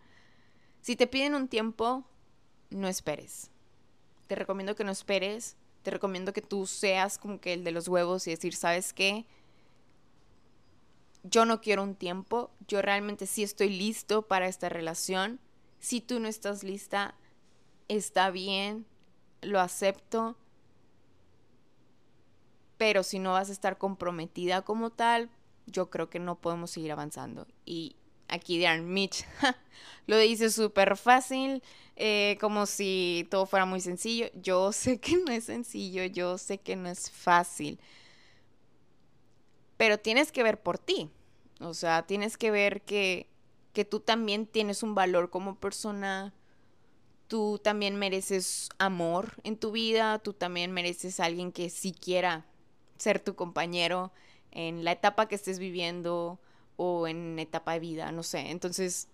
si 0.81 0.95
te 0.95 1.07
piden 1.07 1.35
un 1.35 1.47
tiempo, 1.47 2.03
no 2.71 2.87
esperes. 2.87 3.51
Te 4.27 4.35
recomiendo 4.35 4.75
que 4.75 4.83
no 4.83 4.91
esperes, 4.91 5.55
te 5.83 5.91
recomiendo 5.91 6.33
que 6.33 6.41
tú 6.41 6.65
seas 6.65 7.17
como 7.17 7.39
que 7.39 7.53
el 7.53 7.63
de 7.63 7.71
los 7.71 7.87
huevos 7.87 8.25
y 8.27 8.31
decir, 8.31 8.55
¿sabes 8.55 8.91
qué? 8.91 9.25
Yo 11.23 11.45
no 11.45 11.61
quiero 11.61 11.83
un 11.83 11.95
tiempo, 11.95 12.49
yo 12.67 12.81
realmente 12.81 13.27
sí 13.27 13.43
estoy 13.43 13.69
listo 13.69 14.23
para 14.23 14.47
esta 14.47 14.67
relación. 14.67 15.39
Si 15.79 16.01
tú 16.01 16.19
no 16.19 16.27
estás 16.27 16.63
lista, 16.63 17.15
está 17.87 18.31
bien, 18.31 18.85
lo 19.41 19.59
acepto, 19.59 20.35
pero 22.83 23.01
si 23.01 23.17
no 23.17 23.31
vas 23.31 23.47
a 23.47 23.53
estar 23.53 23.77
comprometida 23.77 24.61
como 24.61 24.89
tal, 24.89 25.29
yo 25.67 25.89
creo 25.89 26.09
que 26.09 26.19
no 26.19 26.35
podemos 26.35 26.71
seguir 26.71 26.91
avanzando. 26.91 27.47
Y 27.65 27.95
aquí 28.27 28.57
dirán, 28.57 28.91
Mitch, 28.91 29.25
lo 30.05 30.17
dice 30.17 30.49
súper 30.49 30.97
fácil, 30.97 31.63
eh, 31.95 32.37
como 32.41 32.65
si 32.65 33.25
todo 33.31 33.45
fuera 33.45 33.65
muy 33.65 33.79
sencillo. 33.79 34.27
Yo 34.33 34.73
sé 34.73 34.99
que 34.99 35.15
no 35.15 35.31
es 35.31 35.45
sencillo, 35.45 36.03
yo 36.03 36.37
sé 36.37 36.57
que 36.57 36.75
no 36.75 36.89
es 36.89 37.09
fácil, 37.09 37.79
pero 39.77 39.97
tienes 39.97 40.33
que 40.33 40.43
ver 40.43 40.61
por 40.61 40.77
ti. 40.77 41.09
O 41.61 41.73
sea, 41.73 42.05
tienes 42.05 42.35
que 42.35 42.51
ver 42.51 42.81
que, 42.81 43.29
que 43.71 43.85
tú 43.85 44.01
también 44.01 44.45
tienes 44.45 44.83
un 44.83 44.93
valor 44.93 45.29
como 45.29 45.55
persona, 45.55 46.33
tú 47.29 47.61
también 47.63 47.95
mereces 47.95 48.67
amor 48.77 49.35
en 49.45 49.55
tu 49.55 49.71
vida, 49.71 50.19
tú 50.19 50.33
también 50.33 50.73
mereces 50.73 51.21
alguien 51.21 51.53
que 51.53 51.69
sí 51.69 51.93
quiera 51.93 52.45
ser 52.97 53.19
tu 53.19 53.35
compañero 53.35 54.11
en 54.51 54.83
la 54.83 54.91
etapa 54.91 55.27
que 55.27 55.35
estés 55.35 55.59
viviendo 55.59 56.39
o 56.77 57.07
en 57.07 57.39
etapa 57.39 57.73
de 57.73 57.79
vida, 57.79 58.11
no 58.11 58.23
sé. 58.23 58.51
Entonces, 58.51 59.07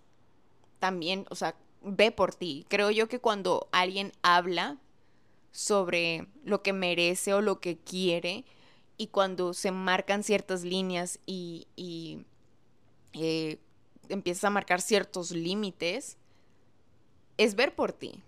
también, 0.78 1.26
o 1.30 1.34
sea, 1.34 1.54
ve 1.82 2.10
por 2.12 2.34
ti. 2.34 2.66
Creo 2.68 2.90
yo 2.90 3.08
que 3.08 3.20
cuando 3.20 3.68
alguien 3.72 4.12
habla 4.22 4.78
sobre 5.52 6.26
lo 6.44 6.62
que 6.62 6.72
merece 6.72 7.34
o 7.34 7.40
lo 7.40 7.60
que 7.60 7.76
quiere 7.76 8.44
y 8.96 9.08
cuando 9.08 9.54
se 9.54 9.72
marcan 9.72 10.22
ciertas 10.22 10.62
líneas 10.62 11.18
y, 11.26 11.66
y 11.74 12.24
eh, 13.14 13.58
empiezas 14.08 14.44
a 14.44 14.50
marcar 14.50 14.80
ciertos 14.80 15.30
límites, 15.30 16.18
es 17.38 17.54
ver 17.54 17.74
por 17.74 17.92
ti. 17.92 18.22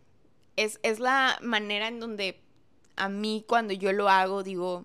Es, 0.56 0.80
es 0.82 0.98
la 0.98 1.38
manera 1.42 1.88
en 1.88 2.00
donde 2.00 2.40
a 2.96 3.08
mí 3.08 3.44
cuando 3.46 3.72
yo 3.74 3.92
lo 3.92 4.08
hago 4.08 4.42
digo, 4.42 4.84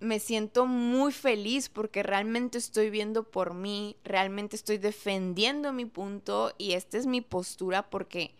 me 0.00 0.20
siento 0.20 0.66
muy 0.66 1.12
feliz 1.12 1.68
porque 1.68 2.02
realmente 2.02 2.58
estoy 2.58 2.90
viendo 2.90 3.24
por 3.24 3.54
mí, 3.54 3.96
realmente 4.04 4.56
estoy 4.56 4.78
defendiendo 4.78 5.72
mi 5.72 5.86
punto 5.86 6.52
y 6.56 6.72
esta 6.72 6.98
es 6.98 7.06
mi 7.06 7.20
postura 7.20 7.90
porque 7.90 8.34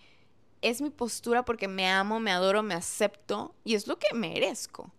es 0.62 0.80
mi 0.80 0.90
postura 0.90 1.44
porque 1.44 1.68
me 1.68 1.88
amo, 1.88 2.20
me 2.20 2.30
adoro, 2.30 2.62
me 2.62 2.74
acepto 2.74 3.54
y 3.64 3.74
es 3.74 3.86
lo 3.86 3.98
que 3.98 4.14
merezco. 4.14 4.92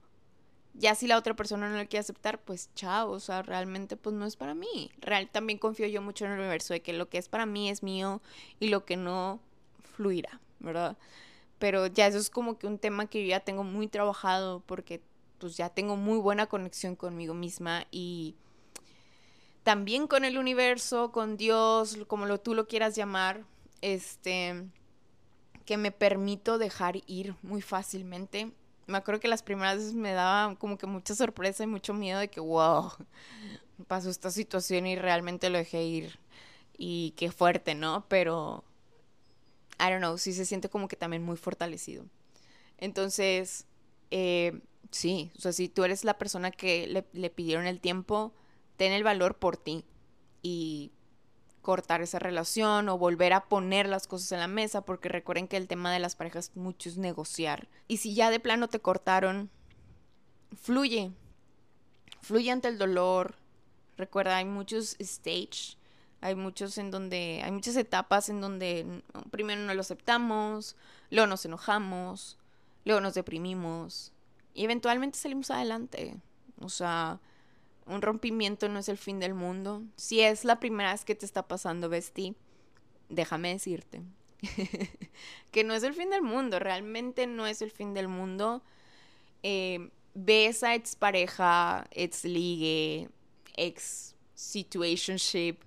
Ya 0.73 0.95
si 0.95 1.07
la 1.07 1.17
otra 1.17 1.35
persona 1.35 1.69
no 1.69 1.77
lo 1.77 1.87
quiere 1.87 1.99
aceptar, 1.99 2.39
pues 2.41 2.69
chao, 2.73 3.11
o 3.11 3.19
sea, 3.19 3.41
realmente 3.41 3.97
pues 3.97 4.15
no 4.15 4.25
es 4.25 4.35
para 4.35 4.53
mí. 4.53 4.91
Real, 4.99 5.29
también 5.29 5.59
confío 5.59 5.87
yo 5.87 6.01
mucho 6.01 6.25
en 6.25 6.31
el 6.31 6.39
universo 6.39 6.73
de 6.73 6.81
que 6.81 6.93
lo 6.93 7.09
que 7.09 7.17
es 7.17 7.27
para 7.27 7.45
mí 7.45 7.69
es 7.69 7.83
mío 7.83 8.21
y 8.59 8.69
lo 8.69 8.85
que 8.85 8.95
no 8.95 9.39
fluirá, 9.95 10.39
¿verdad? 10.59 10.97
Pero 11.57 11.87
ya 11.87 12.07
eso 12.07 12.17
es 12.17 12.29
como 12.29 12.57
que 12.57 12.67
un 12.67 12.79
tema 12.79 13.07
que 13.07 13.23
yo 13.23 13.29
ya 13.29 13.41
tengo 13.41 13.65
muy 13.65 13.87
trabajado 13.87 14.61
porque 14.65 15.01
pues 15.39 15.57
ya 15.57 15.69
tengo 15.69 15.95
muy 15.95 16.19
buena 16.19 16.47
conexión 16.47 16.95
conmigo 16.95 17.33
misma 17.33 17.85
y 17.91 18.35
también 19.63 20.07
con 20.07 20.25
el 20.25 20.37
universo, 20.37 21.11
con 21.11 21.37
Dios, 21.37 21.97
como 22.07 22.25
lo 22.25 22.39
tú 22.39 22.53
lo 22.53 22.67
quieras 22.67 22.95
llamar, 22.95 23.43
este 23.81 24.65
que 25.65 25.77
me 25.77 25.91
permito 25.91 26.57
dejar 26.57 26.97
ir 27.05 27.35
muy 27.43 27.61
fácilmente. 27.61 28.51
Me 28.87 28.97
acuerdo 28.97 29.21
que 29.21 29.27
las 29.27 29.43
primeras 29.43 29.77
veces 29.77 29.93
me 29.93 30.13
daba 30.13 30.55
como 30.55 30.79
que 30.79 30.87
mucha 30.87 31.13
sorpresa 31.13 31.63
y 31.63 31.67
mucho 31.67 31.93
miedo 31.93 32.19
de 32.19 32.29
que, 32.29 32.39
wow, 32.39 32.91
pasó 33.87 34.09
esta 34.09 34.31
situación 34.31 34.87
y 34.87 34.95
realmente 34.95 35.51
lo 35.51 35.59
dejé 35.59 35.83
ir. 35.83 36.19
Y 36.75 37.13
qué 37.17 37.29
fuerte, 37.31 37.75
¿no? 37.75 38.05
Pero, 38.07 38.63
I 39.79 39.91
don't 39.91 39.99
know, 39.99 40.17
sí 40.17 40.33
se 40.33 40.45
siente 40.45 40.69
como 40.69 40.87
que 40.87 40.95
también 40.95 41.21
muy 41.21 41.37
fortalecido. 41.37 42.05
Entonces, 42.79 43.67
eh, 44.11 44.61
Sí, 44.91 45.31
o 45.37 45.41
sea, 45.41 45.53
si 45.53 45.69
tú 45.69 45.83
eres 45.83 46.03
la 46.03 46.17
persona 46.17 46.51
que 46.51 46.87
le, 46.87 47.29
pidieron 47.29 47.67
el 47.67 47.79
tiempo, 47.79 48.33
ten 48.75 48.91
el 48.91 49.03
valor 49.03 49.37
por 49.37 49.55
ti 49.57 49.85
y 50.41 50.91
cortar 51.61 52.01
esa 52.01 52.17
relación 52.17 52.89
o 52.89 52.97
volver 52.97 53.33
a 53.33 53.45
poner 53.45 53.87
las 53.87 54.07
cosas 54.07 54.31
en 54.31 54.39
la 54.39 54.47
mesa, 54.47 54.81
porque 54.81 55.09
recuerden 55.09 55.47
que 55.47 55.57
el 55.57 55.67
tema 55.67 55.93
de 55.93 55.99
las 55.99 56.15
parejas 56.15 56.51
mucho 56.55 56.89
es 56.89 56.97
negociar. 56.97 57.67
Y 57.87 57.97
si 57.97 58.15
ya 58.15 58.31
de 58.31 58.39
plano 58.39 58.67
te 58.67 58.79
cortaron, 58.79 59.51
fluye, 60.59 61.11
fluye 62.21 62.49
ante 62.49 62.69
el 62.69 62.79
dolor. 62.79 63.35
Recuerda, 63.95 64.37
hay 64.37 64.45
muchos 64.45 64.95
stage, 64.99 65.77
hay 66.21 66.33
muchos 66.33 66.79
en 66.79 66.89
donde, 66.89 67.41
hay 67.43 67.51
muchas 67.51 67.75
etapas 67.75 68.29
en 68.29 68.41
donde 68.41 69.03
primero 69.29 69.61
no 69.61 69.73
lo 69.75 69.81
aceptamos, 69.81 70.75
luego 71.11 71.27
nos 71.27 71.45
enojamos, 71.45 72.38
luego 72.89 73.01
nos 73.01 73.13
deprimimos, 73.13 74.13
y 74.55 74.63
eventualmente 74.63 75.19
salimos 75.19 75.51
adelante. 75.51 76.17
O 76.59 76.69
sea, 76.69 77.21
un 77.85 78.01
rompimiento 78.01 78.67
no 78.67 78.79
es 78.79 78.89
el 78.89 78.97
fin 78.97 79.19
del 79.19 79.35
mundo. 79.35 79.83
Si 79.95 80.21
es 80.21 80.43
la 80.43 80.59
primera 80.59 80.91
vez 80.91 81.05
que 81.05 81.13
te 81.13 81.27
está 81.27 81.47
pasando, 81.47 81.87
Besti, 81.87 82.35
déjame 83.07 83.53
decirte 83.53 84.01
que 85.51 85.63
no 85.63 85.75
es 85.75 85.83
el 85.83 85.93
fin 85.93 86.09
del 86.09 86.23
mundo. 86.23 86.57
Realmente 86.57 87.27
no 87.27 87.45
es 87.45 87.61
el 87.61 87.69
fin 87.69 87.93
del 87.93 88.07
mundo. 88.07 88.63
Eh, 89.43 89.91
ve 90.15 90.47
esa 90.47 90.73
ex 90.73 90.95
pareja, 90.95 91.87
ex 91.91 92.25
ligue, 92.25 93.07
ex 93.55 94.15
situationship 94.33 95.57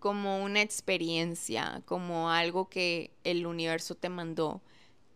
como 0.00 0.42
una 0.42 0.60
experiencia, 0.60 1.82
como 1.86 2.30
algo 2.30 2.68
que 2.68 3.12
el 3.22 3.46
universo 3.46 3.94
te 3.94 4.08
mandó 4.08 4.60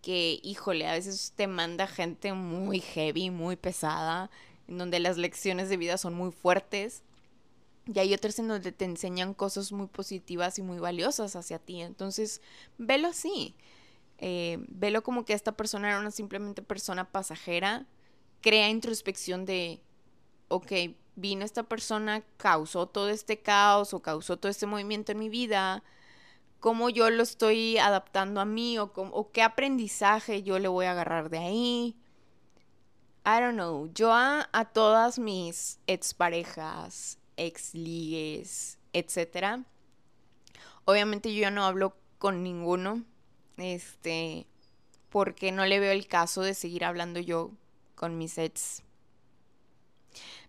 que, 0.03 0.41
híjole, 0.43 0.87
a 0.87 0.93
veces 0.93 1.33
te 1.37 1.47
manda 1.47 1.87
gente 1.87 2.33
muy 2.33 2.81
heavy, 2.81 3.31
muy 3.31 3.57
pesada, 3.57 4.31
en 4.67 4.79
donde 4.79 5.01
las 5.01 5.17
lecciones 5.17 5.69
de 5.69 5.77
vida 5.77 5.99
son 5.99 6.15
muy 6.15 6.31
fuertes. 6.31 7.03
Y 7.87 7.99
hay 7.99 8.13
otras 8.13 8.39
en 8.39 8.49
donde 8.49 8.73
te 8.73 8.85
enseñan 8.85 9.35
cosas 9.35 9.73
muy 9.73 9.87
positivas 9.87 10.59
y 10.59 10.63
muy 10.63 10.79
valiosas 10.79 11.37
hacia 11.37 11.59
ti. 11.59 11.81
Entonces, 11.81 12.43
velo 12.77 13.09
así. 13.09 13.55
Eh, 14.19 14.59
velo 14.69 15.03
como 15.03 15.25
que 15.25 15.33
esta 15.33 15.53
persona 15.53 15.89
era 15.89 16.01
una 16.01 16.11
simplemente 16.11 16.63
persona 16.63 17.11
pasajera. 17.11 17.87
Crea 18.43 18.69
introspección 18.69 19.47
de, 19.47 19.81
ok, 20.49 20.73
vino 21.17 21.45
esta 21.45 21.63
persona, 21.63 22.23
causó 22.37 22.87
todo 22.87 23.09
este 23.09 23.41
caos 23.41 23.95
o 23.95 24.01
causó 24.01 24.37
todo 24.37 24.51
este 24.51 24.67
movimiento 24.67 25.13
en 25.13 25.19
mi 25.19 25.29
vida 25.29 25.83
cómo 26.61 26.91
yo 26.91 27.11
lo 27.11 27.23
estoy 27.23 27.79
adaptando 27.79 28.41
a 28.41 28.45
mí 28.45 28.79
o, 28.79 29.31
qué 29.33 29.43
aprendizaje 29.43 30.43
yo 30.43 30.59
le 30.59 30.69
voy 30.69 30.87
a 30.87 30.93
agarrar 30.93 31.31
de 31.31 31.39
ahí. 31.39 31.97
I 33.25 33.41
don't 33.41 33.55
know. 33.55 33.91
Yo 33.93 34.13
a, 34.13 34.49
todas 34.73 35.19
mis 35.19 35.79
exparejas, 35.87 37.19
ex 37.37 37.75
ligues, 37.75 38.79
etcétera. 38.93 39.65
Obviamente 40.85 41.35
yo 41.35 41.43
ya 41.43 41.51
no 41.51 41.65
hablo 41.65 41.97
con 42.19 42.43
ninguno. 42.43 43.05
Este. 43.57 44.47
Porque 45.11 45.53
no 45.53 45.65
le 45.67 45.81
veo 45.81 45.93
el 45.93 46.07
caso 46.07 46.43
de 46.43 46.55
seguir 46.55 46.85
hablando 46.85 47.21
yo 47.21 47.51
con 47.95 48.19
mis 48.19 48.39
ex. 48.39 48.83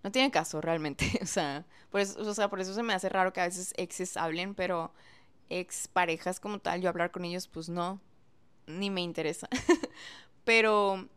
No 0.04 0.12
tiene 0.12 0.32
caso 0.32 0.62
realmente. 0.62 1.06
O 1.22 1.26
sea, 1.26 1.66
por 1.90 2.02
eso, 2.02 2.20
o 2.22 2.34
sea, 2.34 2.50
por 2.50 2.60
eso 2.60 2.74
se 2.74 2.84
me 2.84 2.94
hace 2.94 3.10
raro 3.10 3.34
que 3.34 3.42
a 3.42 3.46
veces 3.46 3.74
exes 3.78 4.16
hablen, 4.18 4.56
pero 4.56 4.94
ex 5.50 5.88
parejas 5.88 6.40
como 6.40 6.60
tal, 6.60 6.82
yo 6.82 6.90
hablar 6.90 7.12
con 7.12 7.26
ellos, 7.26 7.48
pues 7.48 7.70
no, 7.70 8.00
ni 8.68 8.90
me 8.90 9.02
interesa. 9.02 9.50
Pero 10.44 11.08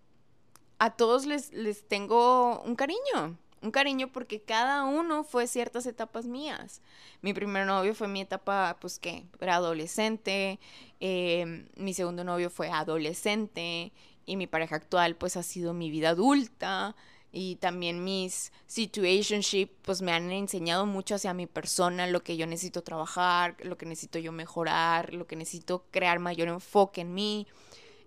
a 0.79 0.90
todos 0.90 1.27
les, 1.27 1.53
les 1.53 1.87
tengo 1.87 2.61
un 2.62 2.75
cariño, 2.75 3.38
un 3.62 3.71
cariño 3.71 4.11
porque 4.12 4.42
cada 4.42 4.85
uno 4.85 5.25
fue 5.25 5.47
ciertas 5.47 5.87
etapas 5.87 6.27
mías. 6.27 6.83
Mi 7.21 7.33
primer 7.33 7.66
novio 7.66 7.95
fue 7.95 8.09
mi 8.09 8.21
etapa, 8.21 8.77
pues 8.81 8.99
que 8.99 9.25
era 9.40 9.57
adolescente, 9.57 10.59
em, 11.01 11.68
mi 11.77 11.95
segundo 11.95 12.25
novio 12.25 12.51
fue 12.51 12.71
adolescente 12.71 13.92
y 14.27 14.37
mi 14.37 14.47
pareja 14.47 14.77
actual 14.77 15.16
pues 15.16 15.37
ha 15.37 15.42
sido 15.42 15.75
mi 15.75 15.90
vida 15.90 16.11
adulta 16.11 16.97
y 17.33 17.57
también 17.57 18.05
mis 18.05 18.53
situationship 18.66 19.71
pues 19.83 20.03
me 20.03 20.12
han 20.12 20.31
enseñado 20.31 20.85
mucho 20.85 21.14
hacia 21.14 21.33
mi 21.33 21.47
persona, 21.47 22.07
lo 22.07 22.23
que 22.23 22.37
yo 22.37 22.47
necesito 22.47 22.83
trabajar, 22.83 23.57
lo 23.64 23.79
que 23.79 23.87
necesito 23.87 24.18
yo 24.18 24.33
mejorar, 24.33 25.14
lo 25.14 25.27
que 25.27 25.35
necesito 25.35 25.87
crear 25.90 26.18
mayor 26.18 26.49
enfoque 26.49 27.01
en 27.01 27.14
mí, 27.14 27.47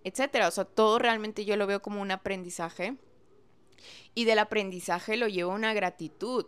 etcétera. 0.04 0.48
O 0.48 0.52
sea, 0.52 0.66
todo 0.66 1.00
realmente 1.00 1.44
yo 1.44 1.58
lo 1.58 1.66
veo 1.66 1.82
como 1.82 2.02
un 2.02 2.12
aprendizaje 2.12 2.96
y 4.14 4.26
del 4.26 4.40
aprendizaje 4.40 5.18
lo 5.18 5.28
llevo 5.28 5.52
una 5.52 5.74
gratitud. 5.74 6.46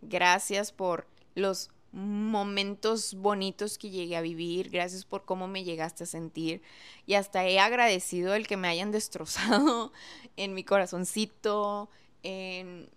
Gracias 0.00 0.72
por 0.72 1.08
los 1.34 1.70
momentos 1.92 3.14
bonitos 3.14 3.76
que 3.76 3.90
llegué 3.90 4.16
a 4.16 4.20
vivir, 4.20 4.70
gracias 4.70 5.04
por 5.04 5.24
cómo 5.24 5.48
me 5.48 5.64
llegaste 5.64 6.04
a 6.04 6.06
sentir 6.06 6.62
y 7.06 7.14
hasta 7.14 7.44
he 7.46 7.58
agradecido 7.58 8.34
el 8.34 8.46
que 8.46 8.56
me 8.56 8.68
hayan 8.68 8.92
destrozado 8.92 9.92
en 10.36 10.54
mi 10.54 10.64
corazoncito, 10.64 11.90
en, 12.22 12.88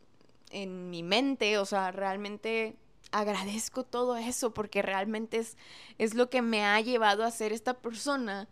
en 0.51 0.89
mi 0.89 1.01
mente, 1.03 1.57
o 1.57 1.65
sea, 1.65 1.91
realmente 1.91 2.75
agradezco 3.11 3.83
todo 3.83 4.17
eso 4.17 4.53
porque 4.53 4.81
realmente 4.81 5.37
es, 5.37 5.57
es 5.97 6.13
lo 6.13 6.29
que 6.29 6.41
me 6.41 6.63
ha 6.65 6.79
llevado 6.81 7.23
a 7.23 7.31
ser 7.31 7.53
esta 7.53 7.75
persona 7.75 8.47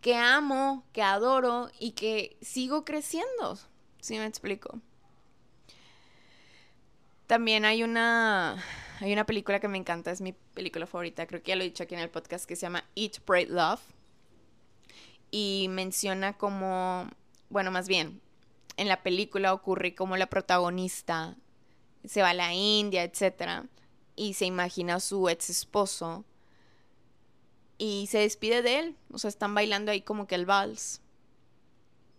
que 0.00 0.16
amo, 0.16 0.84
que 0.92 1.02
adoro 1.02 1.70
y 1.78 1.92
que 1.92 2.36
sigo 2.40 2.84
creciendo, 2.84 3.58
si 4.00 4.18
me 4.18 4.26
explico? 4.26 4.80
También 7.28 7.64
hay 7.64 7.84
una 7.84 8.62
hay 9.02 9.12
una 9.12 9.26
película 9.26 9.60
que 9.60 9.68
me 9.68 9.78
encanta, 9.78 10.10
es 10.10 10.20
mi 10.20 10.32
película 10.32 10.86
favorita, 10.86 11.26
creo 11.26 11.42
que 11.42 11.50
ya 11.50 11.56
lo 11.56 11.62
he 11.62 11.66
dicho 11.66 11.82
aquí 11.82 11.94
en 11.94 12.00
el 12.00 12.10
podcast, 12.10 12.44
que 12.46 12.56
se 12.56 12.62
llama 12.62 12.84
Eat, 12.94 13.20
Pray, 13.20 13.46
Love. 13.46 13.80
Y 15.30 15.66
menciona 15.70 16.36
como, 16.36 17.08
bueno, 17.48 17.70
más 17.70 17.88
bien, 17.88 18.20
en 18.76 18.88
la 18.88 19.02
película 19.02 19.54
ocurre 19.54 19.94
como 19.94 20.16
la 20.16 20.26
protagonista 20.26 21.36
se 22.04 22.22
va 22.22 22.30
a 22.30 22.34
la 22.34 22.52
India, 22.54 23.04
etc. 23.04 23.66
Y 24.16 24.34
se 24.34 24.46
imagina 24.46 24.96
a 24.96 25.00
su 25.00 25.28
ex 25.28 25.50
esposo 25.50 26.24
y 27.78 28.06
se 28.08 28.18
despide 28.18 28.62
de 28.62 28.78
él. 28.78 28.96
O 29.12 29.18
sea, 29.18 29.28
están 29.28 29.54
bailando 29.54 29.92
ahí 29.92 30.02
como 30.02 30.26
que 30.26 30.34
el 30.34 30.46
vals. 30.46 31.00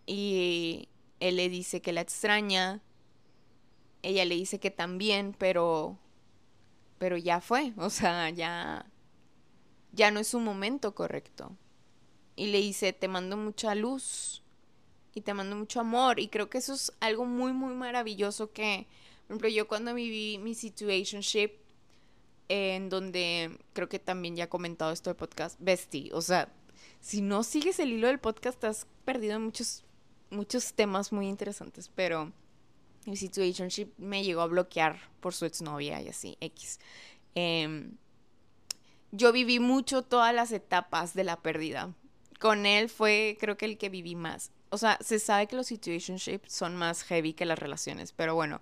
Y 0.06 0.88
él 1.20 1.36
le 1.36 1.48
dice 1.48 1.80
que 1.80 1.92
la 1.92 2.00
extraña. 2.00 2.82
Ella 4.02 4.24
le 4.24 4.34
dice 4.34 4.60
que 4.60 4.70
también, 4.70 5.34
pero 5.38 5.98
pero 6.98 7.16
ya 7.16 7.40
fue, 7.40 7.72
o 7.78 7.90
sea, 7.90 8.30
ya, 8.30 8.86
ya 9.92 10.10
no 10.10 10.20
es 10.20 10.28
su 10.28 10.40
momento 10.40 10.94
correcto. 10.94 11.56
Y 12.36 12.46
le 12.48 12.58
dice, 12.58 12.92
te 12.92 13.08
mando 13.08 13.36
mucha 13.36 13.74
luz 13.74 14.42
y 15.14 15.20
te 15.20 15.34
mando 15.34 15.56
mucho 15.56 15.80
amor. 15.80 16.18
Y 16.18 16.28
creo 16.28 16.50
que 16.50 16.58
eso 16.58 16.74
es 16.74 16.92
algo 17.00 17.24
muy, 17.24 17.52
muy 17.52 17.74
maravilloso 17.74 18.52
que, 18.52 18.86
por 19.26 19.36
ejemplo, 19.36 19.48
yo 19.48 19.68
cuando 19.68 19.94
viví 19.94 20.38
mi 20.38 20.54
situationship, 20.54 21.52
en 22.48 22.88
donde 22.90 23.58
creo 23.72 23.88
que 23.88 23.98
también 23.98 24.36
ya 24.36 24.44
he 24.44 24.48
comentado 24.48 24.92
esto 24.92 25.10
de 25.10 25.14
podcast, 25.14 25.56
Bestie, 25.60 26.10
o 26.12 26.20
sea, 26.20 26.52
si 27.00 27.20
no 27.20 27.42
sigues 27.42 27.78
el 27.78 27.92
hilo 27.92 28.08
del 28.08 28.18
podcast, 28.18 28.62
has 28.64 28.86
perdido 29.04 29.38
muchos, 29.40 29.84
muchos 30.30 30.74
temas 30.74 31.12
muy 31.12 31.28
interesantes, 31.28 31.90
pero 31.94 32.32
mi 33.06 33.16
situationship 33.16 33.92
me 33.98 34.24
llegó 34.24 34.40
a 34.40 34.46
bloquear 34.46 34.98
por 35.20 35.34
su 35.34 35.44
exnovia 35.44 36.00
y 36.02 36.08
así, 36.08 36.36
X. 36.40 36.78
Em, 37.34 37.96
yo 39.12 39.32
viví 39.32 39.60
mucho 39.60 40.02
todas 40.02 40.34
las 40.34 40.52
etapas 40.52 41.14
de 41.14 41.24
la 41.24 41.40
pérdida. 41.40 41.94
Con 42.40 42.66
él 42.66 42.88
fue, 42.88 43.36
creo 43.40 43.56
que 43.56 43.66
el 43.66 43.78
que 43.78 43.88
viví 43.88 44.16
más. 44.16 44.50
O 44.70 44.78
sea, 44.78 44.98
se 45.00 45.18
sabe 45.18 45.46
que 45.46 45.56
los 45.56 45.68
situationships 45.68 46.52
son 46.52 46.76
más 46.76 47.04
heavy 47.04 47.32
que 47.32 47.46
las 47.46 47.58
relaciones, 47.58 48.12
pero 48.12 48.34
bueno, 48.34 48.60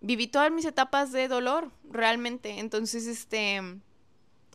viví 0.00 0.28
todas 0.28 0.52
mis 0.52 0.64
etapas 0.64 1.10
de 1.12 1.28
dolor, 1.28 1.70
realmente. 1.90 2.60
Entonces, 2.60 3.06
este, 3.06 3.60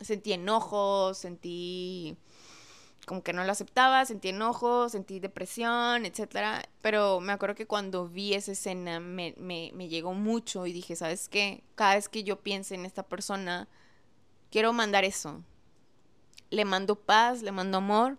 sentí 0.02 0.34
enojo, 0.34 1.14
sentí 1.14 2.18
como 3.08 3.24
que 3.24 3.32
no 3.32 3.46
lo 3.46 3.52
aceptaba, 3.54 4.04
sentí 4.04 4.28
enojo, 4.30 4.90
sentí 4.90 5.22
depresión, 5.22 6.06
etcétera. 6.06 6.68
Pero 6.82 7.22
me 7.22 7.32
acuerdo 7.32 7.56
que 7.56 7.66
cuando 7.66 8.10
vi 8.10 8.34
esa 8.34 8.52
escena 8.52 9.00
me, 9.00 9.34
me, 9.38 9.72
me, 9.74 9.88
llegó 9.88 10.14
mucho 10.14 10.66
y 10.66 10.74
dije, 10.74 10.98
¿sabes 10.98 11.30
qué? 11.30 11.64
Cada 11.76 11.96
vez 11.96 12.10
que 12.10 12.26
yo 12.26 12.42
piense 12.42 12.76
en 12.76 12.86
esta 12.86 13.04
persona, 13.04 13.70
quiero 14.52 14.74
mandar 14.74 15.06
eso. 15.06 15.42
Le 16.50 16.66
mando 16.66 16.96
paz, 16.96 17.44
le 17.44 17.54
mando 17.54 17.78
amor. 17.78 18.18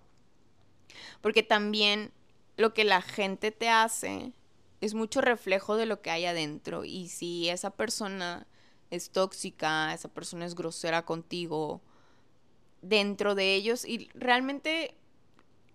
Porque 1.20 1.42
también 1.42 2.10
lo 2.56 2.72
que 2.72 2.84
la 2.84 3.02
gente 3.02 3.50
te 3.50 3.68
hace 3.68 4.32
es 4.80 4.94
mucho 4.94 5.20
reflejo 5.20 5.76
de 5.76 5.84
lo 5.84 6.00
que 6.00 6.10
hay 6.10 6.24
adentro. 6.24 6.86
Y 6.86 7.08
si 7.08 7.50
esa 7.50 7.72
persona 7.72 8.46
es 8.88 9.10
tóxica, 9.10 9.92
esa 9.92 10.08
persona 10.08 10.46
es 10.46 10.54
grosera 10.54 11.04
contigo, 11.04 11.82
dentro 12.82 13.34
de 13.34 13.54
ellos 13.54 13.84
y 13.84 14.08
realmente 14.14 14.94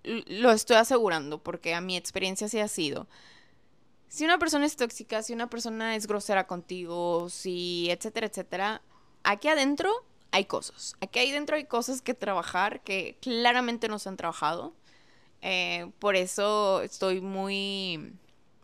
lo 0.04 0.52
estoy 0.52 0.78
asegurando 0.78 1.42
porque 1.42 1.74
a 1.74 1.82
mi 1.82 1.96
experiencia 1.98 2.48
sí 2.48 2.60
ha 2.60 2.68
sido. 2.68 3.08
Si 4.10 4.26
una 4.26 4.38
persona 4.38 4.66
es 4.66 4.76
tóxica, 4.76 5.24
si 5.24 5.34
una 5.34 5.50
persona 5.50 5.96
es 5.96 6.06
grosera 6.08 6.46
contigo, 6.46 7.30
si 7.30 7.89
etcétera, 7.89 8.28
etcétera, 8.28 8.82
aquí 9.24 9.48
adentro 9.48 9.92
hay 10.32 10.46
cosas. 10.46 10.96
Aquí 11.02 11.20
adentro 11.20 11.56
hay 11.56 11.66
cosas 11.66 12.02
que 12.02 12.13
trabajar 12.13 12.82
que 12.82 13.18
claramente 13.22 13.88
no 13.88 14.00
se 14.00 14.10
han 14.10 14.18
trabajado. 14.18 14.74
Eh, 15.42 15.92
por 16.00 16.16
eso 16.16 16.82
estoy 16.82 17.22
muy 17.22 18.13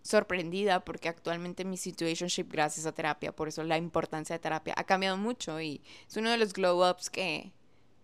sorprendida 0.01 0.83
porque 0.83 1.09
actualmente 1.09 1.65
mi 1.65 1.77
situationship 1.77 2.45
gracias 2.49 2.85
a 2.85 2.91
terapia, 2.91 3.35
por 3.35 3.47
eso 3.47 3.63
la 3.63 3.77
importancia 3.77 4.35
de 4.35 4.39
terapia 4.39 4.73
ha 4.77 4.83
cambiado 4.83 5.17
mucho 5.17 5.61
y 5.61 5.81
es 6.07 6.17
uno 6.17 6.31
de 6.31 6.37
los 6.37 6.53
glow 6.53 6.89
ups 6.89 7.09
que, 7.09 7.51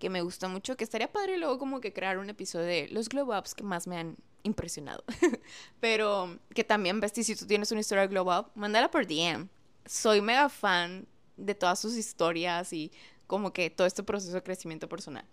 que 0.06 0.10
me 0.12 0.22
gusta 0.22 0.48
mucho, 0.48 0.78
que 0.78 0.84
estaría 0.84 1.12
padre 1.12 1.40
luego 1.40 1.58
como 1.58 1.82
que 1.82 1.92
crear 1.92 2.20
un 2.20 2.30
episodio 2.30 2.68
de 2.68 2.88
los 2.90 3.10
glow 3.10 3.36
ups 3.36 3.56
que 3.56 3.64
más 3.64 3.88
me 3.88 3.98
han 3.98 4.16
impresionado. 4.44 5.04
Pero 5.80 6.38
que 6.54 6.64
también, 6.64 7.00
Bestie, 7.00 7.24
si 7.24 7.36
tú 7.36 7.48
tienes 7.48 7.72
una 7.72 7.82
historia 7.82 8.04
de 8.04 8.10
glow 8.10 8.30
up, 8.32 8.52
mándala 8.54 8.92
por 8.92 9.08
DM. 9.08 9.50
Soy 9.88 10.22
mega 10.22 10.48
fan 10.48 11.08
de 11.38 11.56
todas 11.56 11.80
sus 11.80 11.96
historias 11.98 12.72
y 12.72 12.92
como 13.26 13.52
que 13.52 13.72
todo 13.72 13.88
este 13.88 14.04
proceso 14.04 14.34
de 14.34 14.44
crecimiento 14.44 14.88
personal. 14.88 15.26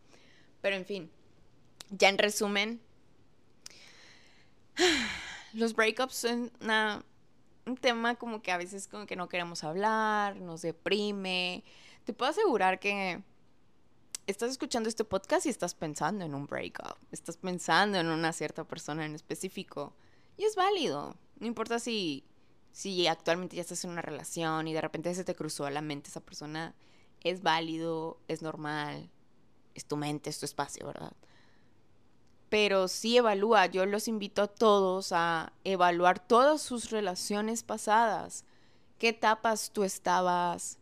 Pero 0.63 0.77
en 0.77 0.87
fin, 0.87 1.11
ya 1.91 2.09
en 2.09 2.17
resumen, 2.17 2.81
los 5.53 5.75
breakups 5.75 6.15
son 6.15 6.51
un 7.67 7.77
tema 7.77 8.15
como 8.15 8.41
que 8.41 8.53
a 8.53 8.57
veces 8.57 8.89
como 8.89 9.05
que 9.05 9.17
no 9.17 9.29
queremos 9.29 9.65
hablar, 9.65 10.37
nos 10.37 10.63
deprime. 10.63 11.63
Te 12.07 12.15
puedo 12.15 12.31
asegurar 12.31 12.81
que 12.81 13.23
estás 14.27 14.51
escuchando 14.51 14.89
este 14.89 15.05
podcast 15.05 15.47
y 15.47 15.49
estás 15.49 15.75
pensando 15.75 16.25
en 16.25 16.35
un 16.35 16.47
breakup, 16.47 16.97
estás 17.11 17.37
pensando 17.37 17.99
en 17.99 18.09
una 18.09 18.33
cierta 18.33 18.65
persona 18.65 19.05
en 19.05 19.15
específico. 19.15 19.95
Y 20.37 20.45
es 20.45 20.57
válido. 20.57 21.17
No 21.39 21.47
importa 21.47 21.79
si, 21.79 22.25
si 22.73 23.07
actualmente 23.07 23.57
ya 23.57 23.63
estás 23.63 23.85
en 23.85 23.91
una 23.91 24.03
relación 24.03 24.69
y 24.69 24.73
de 24.73 24.81
repente 24.81 25.15
se 25.15 25.25
te 25.25 25.35
cruzó 25.35 25.67
a 25.67 25.71
la 25.71 25.83
mente 25.83 26.09
esa 26.09 26.21
persona. 26.21 26.75
Es 27.23 27.43
válido, 27.43 28.19
es 28.29 28.43
normal, 28.43 29.11
es 29.75 29.87
tu 29.87 29.97
mente, 29.97 30.31
es 30.31 30.39
tu 30.39 30.47
espacio, 30.47 30.87
¿verdad? 30.87 31.13
Pero 32.49 32.89
sí 32.89 33.17
evalúa, 33.17 33.67
yo 33.67 33.87
los 33.87 34.09
invito 34.09 34.43
a 34.43 34.49
todos 34.49 35.13
a 35.13 35.53
evaluar 35.65 36.19
todas 36.19 36.61
sus 36.61 36.91
relaciones 36.91 37.63
pasadas. 37.63 38.45
¿Qué 38.99 39.09
etapas 39.09 39.71
tú 39.73 39.85
estabas? 39.85 40.79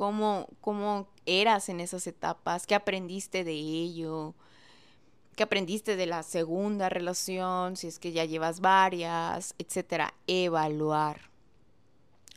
¿Cómo, 0.00 0.48
cómo 0.62 1.08
eras 1.26 1.68
en 1.68 1.78
esas 1.78 2.06
etapas, 2.06 2.66
qué 2.66 2.74
aprendiste 2.74 3.44
de 3.44 3.52
ello, 3.52 4.34
qué 5.36 5.42
aprendiste 5.42 5.94
de 5.94 6.06
la 6.06 6.22
segunda 6.22 6.88
relación, 6.88 7.76
si 7.76 7.88
es 7.88 7.98
que 7.98 8.10
ya 8.10 8.24
llevas 8.24 8.60
varias, 8.60 9.54
etcétera, 9.58 10.14
evaluar. 10.26 11.28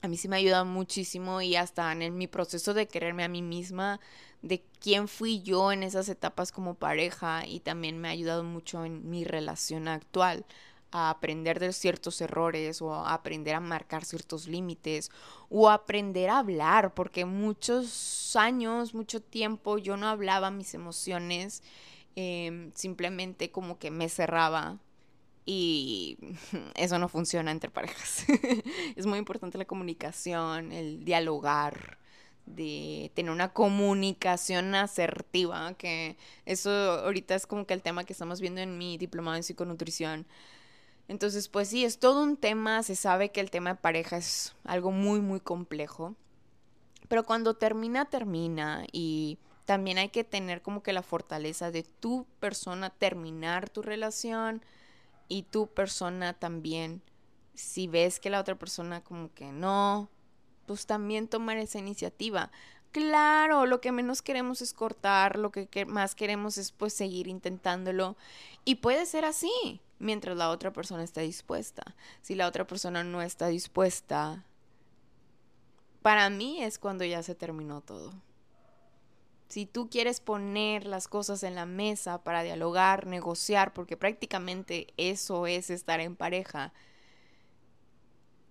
A 0.01 0.09
mí 0.09 0.17
sí 0.17 0.27
me 0.27 0.35
ayuda 0.35 0.65
muchísimo 0.65 1.39
y 1.39 1.55
hasta 1.55 1.89
en 1.93 2.17
mi 2.17 2.27
proceso 2.27 2.73
de 2.73 2.89
quererme 2.89 3.23
a 3.23 3.29
mí 3.29 3.41
misma, 3.41 4.01
de 4.41 4.61
quién 4.81 5.07
fui 5.07 5.41
yo 5.41 5.71
en 5.71 5.83
esas 5.83 6.09
etapas 6.09 6.51
como 6.51 6.75
pareja 6.75 7.47
y 7.47 7.61
también 7.61 7.97
me 7.97 8.09
ha 8.09 8.11
ayudado 8.11 8.43
mucho 8.43 8.83
en 8.83 9.09
mi 9.09 9.23
relación 9.23 9.87
actual 9.87 10.45
a 10.93 11.09
aprender 11.09 11.59
de 11.59 11.73
ciertos 11.73 12.21
errores 12.21 12.81
o 12.81 12.93
a 12.93 13.13
aprender 13.13 13.55
a 13.55 13.59
marcar 13.59 14.05
ciertos 14.05 14.47
límites 14.47 15.09
o 15.49 15.69
aprender 15.69 16.29
a 16.29 16.37
hablar, 16.37 16.93
porque 16.93 17.25
muchos 17.25 18.35
años, 18.35 18.93
mucho 18.93 19.19
tiempo 19.19 19.79
yo 19.79 19.97
no 19.97 20.07
hablaba 20.07 20.51
mis 20.51 20.75
emociones, 20.75 21.63
em, 22.15 22.71
simplemente 22.75 23.49
como 23.51 23.79
que 23.79 23.89
me 23.89 24.07
cerraba 24.07 24.77
y 25.45 26.17
eso 26.75 26.99
no 26.99 27.09
funciona 27.09 27.51
entre 27.51 27.71
parejas. 27.71 28.25
es 28.95 29.05
muy 29.07 29.17
importante 29.17 29.57
la 29.57 29.65
comunicación, 29.65 30.71
el 30.71 31.03
dialogar 31.03 31.97
de 32.45 33.11
tener 33.15 33.31
una 33.31 33.51
comunicación 33.51 34.75
asertiva, 34.75 35.73
que 35.75 36.17
eso 36.45 36.69
ahorita 36.69 37.33
es 37.33 37.47
como 37.47 37.65
que 37.65 37.73
el 37.73 37.81
tema 37.81 38.03
que 38.03 38.13
estamos 38.13 38.41
viendo 38.41 38.61
en 38.61 38.77
mi 38.77 38.97
diplomado 38.97 39.37
en 39.37 39.43
psiconutrición, 39.43 40.27
entonces, 41.07 41.49
pues 41.49 41.67
sí, 41.67 41.83
es 41.83 41.99
todo 41.99 42.23
un 42.23 42.37
tema, 42.37 42.81
se 42.83 42.95
sabe 42.95 43.31
que 43.31 43.41
el 43.41 43.51
tema 43.51 43.71
de 43.71 43.79
pareja 43.79 44.17
es 44.17 44.55
algo 44.63 44.91
muy, 44.91 45.19
muy 45.19 45.39
complejo, 45.39 46.15
pero 47.09 47.23
cuando 47.25 47.55
termina, 47.55 48.05
termina 48.05 48.85
y 48.91 49.37
también 49.65 49.97
hay 49.97 50.09
que 50.09 50.23
tener 50.23 50.61
como 50.61 50.81
que 50.81 50.93
la 50.93 51.03
fortaleza 51.03 51.71
de 51.71 51.83
tu 51.83 52.25
persona 52.39 52.89
terminar 52.89 53.69
tu 53.69 53.81
relación 53.81 54.63
y 55.27 55.43
tu 55.43 55.67
persona 55.67 56.33
también, 56.33 57.01
si 57.53 57.87
ves 57.87 58.19
que 58.19 58.29
la 58.29 58.39
otra 58.39 58.55
persona 58.55 59.01
como 59.01 59.33
que 59.33 59.51
no, 59.51 60.09
pues 60.65 60.85
también 60.85 61.27
tomar 61.27 61.57
esa 61.57 61.79
iniciativa. 61.79 62.51
Claro, 62.91 63.65
lo 63.65 63.81
que 63.81 63.91
menos 63.91 64.21
queremos 64.21 64.61
es 64.61 64.73
cortar, 64.73 65.37
lo 65.37 65.51
que 65.51 65.85
más 65.85 66.13
queremos 66.13 66.57
es 66.57 66.71
pues 66.71 66.93
seguir 66.93 67.27
intentándolo 67.27 68.15
y 68.65 68.75
puede 68.75 69.05
ser 69.05 69.25
así 69.25 69.81
mientras 70.03 70.37
la 70.37 70.49
otra 70.49 70.71
persona 70.71 71.03
está 71.03 71.21
dispuesta. 71.21 71.95
Si 72.21 72.35
la 72.35 72.47
otra 72.47 72.67
persona 72.67 73.03
no 73.03 73.21
está 73.21 73.47
dispuesta, 73.47 74.45
para 76.01 76.29
mí 76.29 76.61
es 76.61 76.77
cuando 76.77 77.05
ya 77.05 77.23
se 77.23 77.33
terminó 77.33 77.81
todo. 77.81 78.13
Si 79.47 79.65
tú 79.65 79.89
quieres 79.89 80.19
poner 80.19 80.85
las 80.85 81.07
cosas 81.07 81.43
en 81.43 81.55
la 81.55 81.65
mesa 81.65 82.23
para 82.23 82.43
dialogar, 82.43 83.07
negociar, 83.07 83.73
porque 83.73 83.95
prácticamente 83.95 84.87
eso 84.97 85.47
es 85.47 85.69
estar 85.69 85.99
en 85.99 86.15
pareja, 86.15 86.73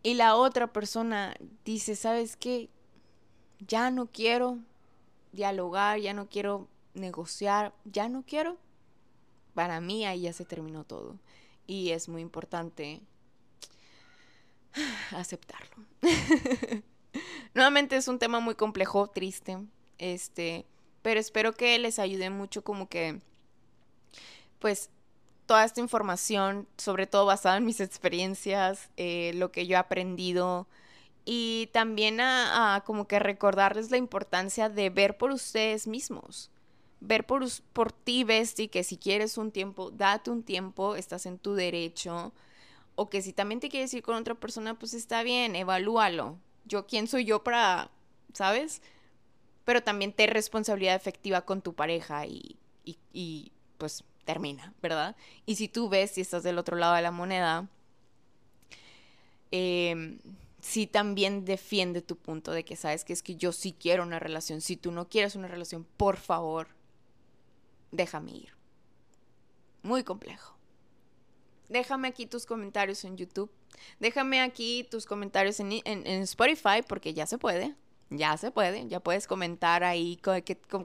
y 0.04 0.14
la 0.14 0.34
otra 0.34 0.72
persona 0.72 1.34
dice, 1.64 1.94
¿sabes 1.94 2.36
qué? 2.36 2.70
Ya 3.60 3.90
no 3.90 4.06
quiero 4.06 4.58
dialogar, 5.32 6.00
ya 6.00 6.12
no 6.12 6.28
quiero 6.28 6.66
negociar, 6.94 7.72
ya 7.84 8.08
no 8.08 8.24
quiero. 8.26 8.56
Para 9.54 9.80
mí 9.80 10.04
ahí 10.04 10.22
ya 10.22 10.32
se 10.32 10.44
terminó 10.44 10.82
todo 10.82 11.18
y 11.66 11.90
es 11.90 12.08
muy 12.08 12.22
importante 12.22 13.00
aceptarlo. 15.12 15.76
Nuevamente 17.54 17.96
es 17.96 18.08
un 18.08 18.18
tema 18.18 18.40
muy 18.40 18.54
complejo, 18.54 19.08
triste, 19.08 19.58
este, 19.98 20.66
pero 21.02 21.20
espero 21.20 21.52
que 21.52 21.78
les 21.78 21.98
ayude 21.98 22.30
mucho 22.30 22.64
como 22.64 22.88
que, 22.88 23.20
pues, 24.58 24.90
toda 25.46 25.64
esta 25.64 25.80
información, 25.80 26.66
sobre 26.78 27.06
todo 27.06 27.26
basada 27.26 27.58
en 27.58 27.66
mis 27.66 27.80
experiencias, 27.80 28.88
eh, 28.96 29.32
lo 29.34 29.52
que 29.52 29.66
yo 29.66 29.74
he 29.74 29.78
aprendido 29.78 30.66
y 31.24 31.68
también 31.72 32.20
a, 32.20 32.76
a, 32.76 32.80
como 32.82 33.06
que 33.06 33.18
recordarles 33.18 33.90
la 33.90 33.96
importancia 33.96 34.68
de 34.68 34.90
ver 34.90 35.18
por 35.18 35.30
ustedes 35.30 35.86
mismos 35.86 36.50
ver 37.02 37.26
por, 37.26 37.92
ti, 37.92 38.24
Besti, 38.24 38.68
que 38.68 38.84
si 38.84 38.96
quieres 38.96 39.38
un 39.38 39.50
tiempo, 39.50 39.90
date 39.90 40.30
un 40.30 40.42
tiempo, 40.42 40.96
estás 40.96 41.26
en 41.26 41.38
tu 41.38 41.54
derecho. 41.54 42.32
O 42.94 43.08
que 43.10 43.22
si 43.22 43.32
también 43.32 43.60
te 43.60 43.68
quieres 43.68 43.92
ir 43.94 44.02
con 44.02 44.16
otra 44.16 44.34
persona, 44.34 44.78
pues 44.78 44.94
está 44.94 45.22
bien, 45.22 45.56
evalúalo. 45.56 46.38
Yo, 46.64 46.86
¿quién 46.86 47.06
soy 47.08 47.24
yo 47.24 47.42
para, 47.42 47.90
sabes? 48.32 48.82
pero 49.64 49.82
también 49.82 50.12
ten 50.12 50.30
responsabilidad 50.30 50.94
efectiva 50.94 51.42
con 51.42 51.62
tu 51.62 51.74
pareja 51.74 52.26
y, 52.26 52.56
y, 53.12 53.52
pues 53.78 54.04
termina, 54.24 54.72
¿verdad? 54.80 55.16
Y 55.46 55.56
si 55.56 55.68
tú 55.68 55.88
ves, 55.88 56.12
si 56.12 56.20
estás 56.20 56.42
del 56.42 56.58
otro 56.58 56.76
lado 56.76 56.94
de 56.94 57.02
la 57.02 57.10
moneda, 57.10 57.68
eh, 59.50 60.18
sí 60.60 60.86
también 60.86 61.44
defiende 61.44 62.02
tu 62.02 62.16
punto 62.16 62.52
de 62.52 62.64
que 62.64 62.76
sabes 62.76 63.04
que 63.04 63.12
es 63.12 63.22
que 63.22 63.36
yo 63.36 63.52
sí 63.52 63.74
quiero 63.78 64.02
una 64.02 64.18
relación. 64.18 64.60
Si 64.60 64.76
tú 64.76 64.92
no 64.92 65.08
quieres 65.08 65.34
una 65.34 65.48
relación, 65.48 65.86
por 65.96 66.16
favor, 66.16 66.68
déjame 67.92 68.32
ir. 68.32 68.56
Muy 69.82 70.02
complejo. 70.02 70.56
Déjame 71.68 72.08
aquí 72.08 72.26
tus 72.26 72.44
comentarios 72.44 73.04
en 73.04 73.16
YouTube. 73.16 73.50
Déjame 74.00 74.40
aquí 74.40 74.86
tus 74.90 75.06
comentarios 75.06 75.60
en, 75.60 75.72
Spotify 76.22 76.82
porque 76.86 77.14
ya 77.14 77.26
se 77.26 77.38
puede 77.38 77.74
ya 78.14 78.36
se 78.36 78.50
puede, 78.50 78.86
ya 78.88 79.00
puedes 79.00 79.26
comentar 79.26 79.84
ahí 79.84 80.20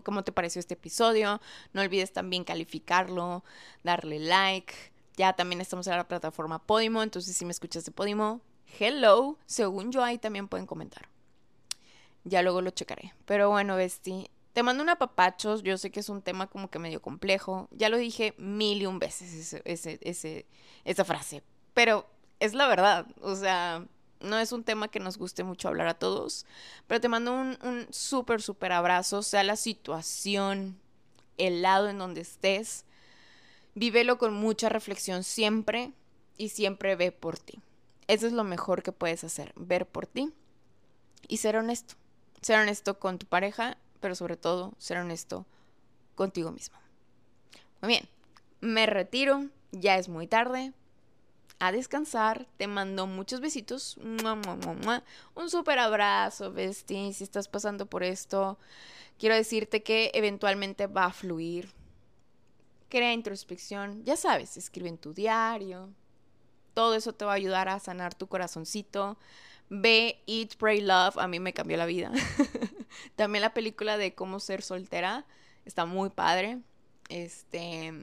cómo, 0.03 0.23
te 0.23 0.31
pareció 0.31 0.59
este 0.59 0.75
episodio. 0.75 1.41
No 1.73 1.81
olvides 1.81 2.13
también 2.13 2.45
calificarlo, 2.45 3.43
darle 3.83 4.19
like. 4.19 4.73
Ya 5.17 5.33
también 5.33 5.59
estamos 5.59 5.87
en 5.87 5.97
la 5.97 6.07
plataforma 6.07 6.65
Podimo, 6.65 7.03
entonces 7.03 7.35
si 7.35 7.43
me 7.43 7.51
escuchas 7.51 7.83
de 7.83 7.91
Podimo, 7.91 8.39
hello. 8.79 9.37
Según 9.45 9.91
yo 9.91 10.05
ahí 10.05 10.17
también 10.17 10.47
pueden 10.47 10.65
comentar. 10.65 11.09
Ya 12.23 12.41
luego 12.41 12.61
lo 12.61 12.69
checaré. 12.69 13.13
Pero 13.25 13.49
bueno, 13.49 13.75
Besti, 13.75 14.29
te 14.57 14.63
mando 14.63 14.81
un 14.81 14.89
apapachos. 14.89 15.61
Yo 15.61 15.77
sé 15.77 15.91
que 15.91 15.99
es 15.99 16.09
un 16.09 16.23
tema 16.23 16.47
como 16.47 16.71
que 16.71 16.79
medio 16.79 16.99
complejo. 16.99 17.67
Ya 17.69 17.89
lo 17.89 17.97
dije 17.97 18.33
mil 18.39 18.81
y 18.81 18.87
un 18.87 18.97
veces 18.97 19.53
esa 19.63 21.05
frase. 21.05 21.43
Pero 21.75 22.07
es 22.39 22.55
la 22.55 22.67
verdad. 22.67 23.05
O 23.21 23.35
sea, 23.35 23.85
no 24.19 24.39
es 24.39 24.51
un 24.51 24.63
tema 24.63 24.87
que 24.87 24.99
nos 24.99 25.19
guste 25.19 25.43
mucho 25.43 25.67
hablar 25.67 25.87
a 25.87 25.99
todos, 25.99 26.47
pero 26.87 26.99
te 26.99 27.07
mando 27.07 27.33
un, 27.33 27.55
un 27.61 27.85
súper, 27.91 28.41
súper 28.41 28.71
abrazo, 28.71 29.21
sea 29.21 29.43
la 29.43 29.57
situación, 29.57 30.79
el 31.37 31.61
lado 31.61 31.87
en 31.87 31.99
donde 31.99 32.21
estés, 32.21 32.85
vívelo 33.75 34.17
con 34.17 34.33
mucha 34.33 34.69
reflexión 34.69 35.23
siempre 35.23 35.91
y 36.35 36.49
siempre 36.49 36.95
ve 36.95 37.11
por 37.11 37.37
ti. 37.37 37.61
Eso 38.07 38.25
es 38.25 38.33
lo 38.33 38.43
mejor 38.43 38.81
que 38.81 38.91
puedes 38.91 39.23
hacer, 39.23 39.53
ver 39.55 39.85
por 39.85 40.07
ti 40.07 40.33
y 41.27 41.37
ser 41.37 41.57
honesto. 41.57 41.93
Ser 42.41 42.59
honesto 42.59 42.97
con 42.97 43.19
tu 43.19 43.27
pareja, 43.27 43.77
pero 43.99 44.15
sobre 44.15 44.37
todo 44.37 44.73
ser 44.77 44.97
honesto 44.97 45.45
contigo 46.15 46.51
mismo. 46.51 46.77
Muy 47.81 47.89
bien, 47.89 48.09
me 48.61 48.85
retiro, 48.85 49.47
ya 49.71 49.97
es 49.97 50.09
muy 50.09 50.27
tarde, 50.27 50.73
a 51.59 51.71
descansar. 51.71 52.47
Te 52.57 52.67
mando 52.67 53.07
muchos 53.07 53.39
besitos. 53.39 53.97
Un 53.97 55.49
súper 55.49 55.79
abrazo, 55.79 56.51
bestie. 56.51 57.13
Si 57.13 57.23
estás 57.23 57.47
pasando 57.47 57.85
por 57.87 58.03
esto, 58.03 58.57
quiero 59.17 59.35
decirte 59.35 59.83
que 59.83 60.11
eventualmente 60.13 60.87
va 60.87 61.05
a 61.05 61.13
fluir. 61.13 61.71
Crea 62.89 63.13
introspección. 63.13 64.03
Ya 64.05 64.15
sabes, 64.15 64.55
escribe 64.57 64.89
en 64.89 64.97
tu 64.97 65.13
diario. 65.13 65.89
Todo 66.73 66.93
eso 66.93 67.13
te 67.13 67.25
va 67.25 67.31
a 67.31 67.35
ayudar 67.35 67.69
a 67.69 67.79
sanar 67.79 68.13
tu 68.13 68.27
corazoncito. 68.27 69.17
Ve 69.69 70.23
Eat, 70.27 70.55
Pray, 70.57 70.81
Love. 70.81 71.17
A 71.17 71.27
mí 71.27 71.39
me 71.39 71.53
cambió 71.53 71.77
la 71.77 71.85
vida. 71.85 72.11
También 73.15 73.41
la 73.41 73.53
película 73.53 73.97
de 73.97 74.13
cómo 74.13 74.39
ser 74.39 74.61
soltera. 74.61 75.25
Está 75.65 75.85
muy 75.85 76.09
padre. 76.09 76.59
Este. 77.09 77.93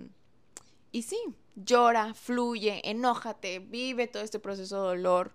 Y 0.92 1.02
sí, 1.02 1.18
llora, 1.56 2.14
fluye, 2.14 2.80
enójate, 2.88 3.58
vive 3.58 4.06
todo 4.06 4.22
este 4.22 4.38
proceso 4.38 4.82
de 4.82 4.88
dolor 4.96 5.32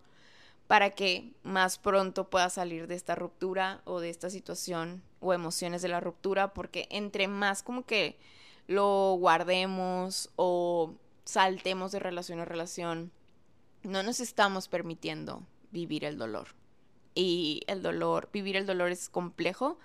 para 0.68 0.92
que 0.92 1.34
más 1.44 1.78
pronto 1.80 2.30
puedas 2.30 2.54
salir 2.54 2.88
de 2.88 2.96
esta 2.96 3.16
ruptura 3.16 3.82
o 3.86 4.00
de 4.00 4.10
esta 4.10 4.30
situación 4.30 5.02
o 5.20 5.34
emociones 5.34 5.82
de 5.82 5.88
la 5.88 6.00
ruptura, 6.00 6.54
porque 6.54 6.88
entre 6.92 7.28
más 7.28 7.64
como 7.64 7.86
que 7.86 8.18
lo 8.68 9.16
guardemos 9.20 10.30
o 10.36 10.94
saltemos 11.26 11.92
de 11.92 12.00
relación 12.00 12.40
a 12.40 12.46
relación, 12.46 13.12
no 13.84 14.04
nos 14.04 14.20
estamos 14.20 14.68
permitiendo 14.68 15.44
vivir 15.72 16.06
el 16.06 16.18
dolor. 16.18 16.50
Y 17.16 17.64
el 17.68 17.82
dolor, 17.82 18.30
vivir 18.32 18.56
el 18.56 18.66
dolor 18.66 18.92
es 18.92 19.10
complejo, 19.10 19.78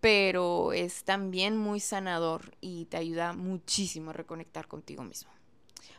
pero 0.00 0.72
es 0.72 1.04
también 1.04 1.56
muy 1.56 1.80
sanador 1.80 2.56
y 2.60 2.86
te 2.86 2.96
ayuda 2.96 3.32
muchísimo 3.32 4.10
a 4.10 4.14
reconectar 4.14 4.68
contigo 4.68 5.02
mismo. 5.04 5.30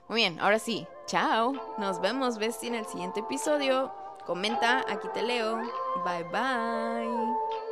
Muy 0.09 0.18
bien, 0.18 0.39
ahora 0.39 0.59
sí, 0.59 0.86
chao. 1.05 1.53
Nos 1.78 2.01
vemos, 2.01 2.38
Bestie, 2.38 2.70
en 2.70 2.76
el 2.76 2.86
siguiente 2.86 3.22
episodio. 3.22 3.93
Comenta, 4.26 4.86
aquí 4.89 5.07
te 5.14 5.22
leo. 5.22 5.57
Bye 6.05 6.24
bye. 6.32 7.62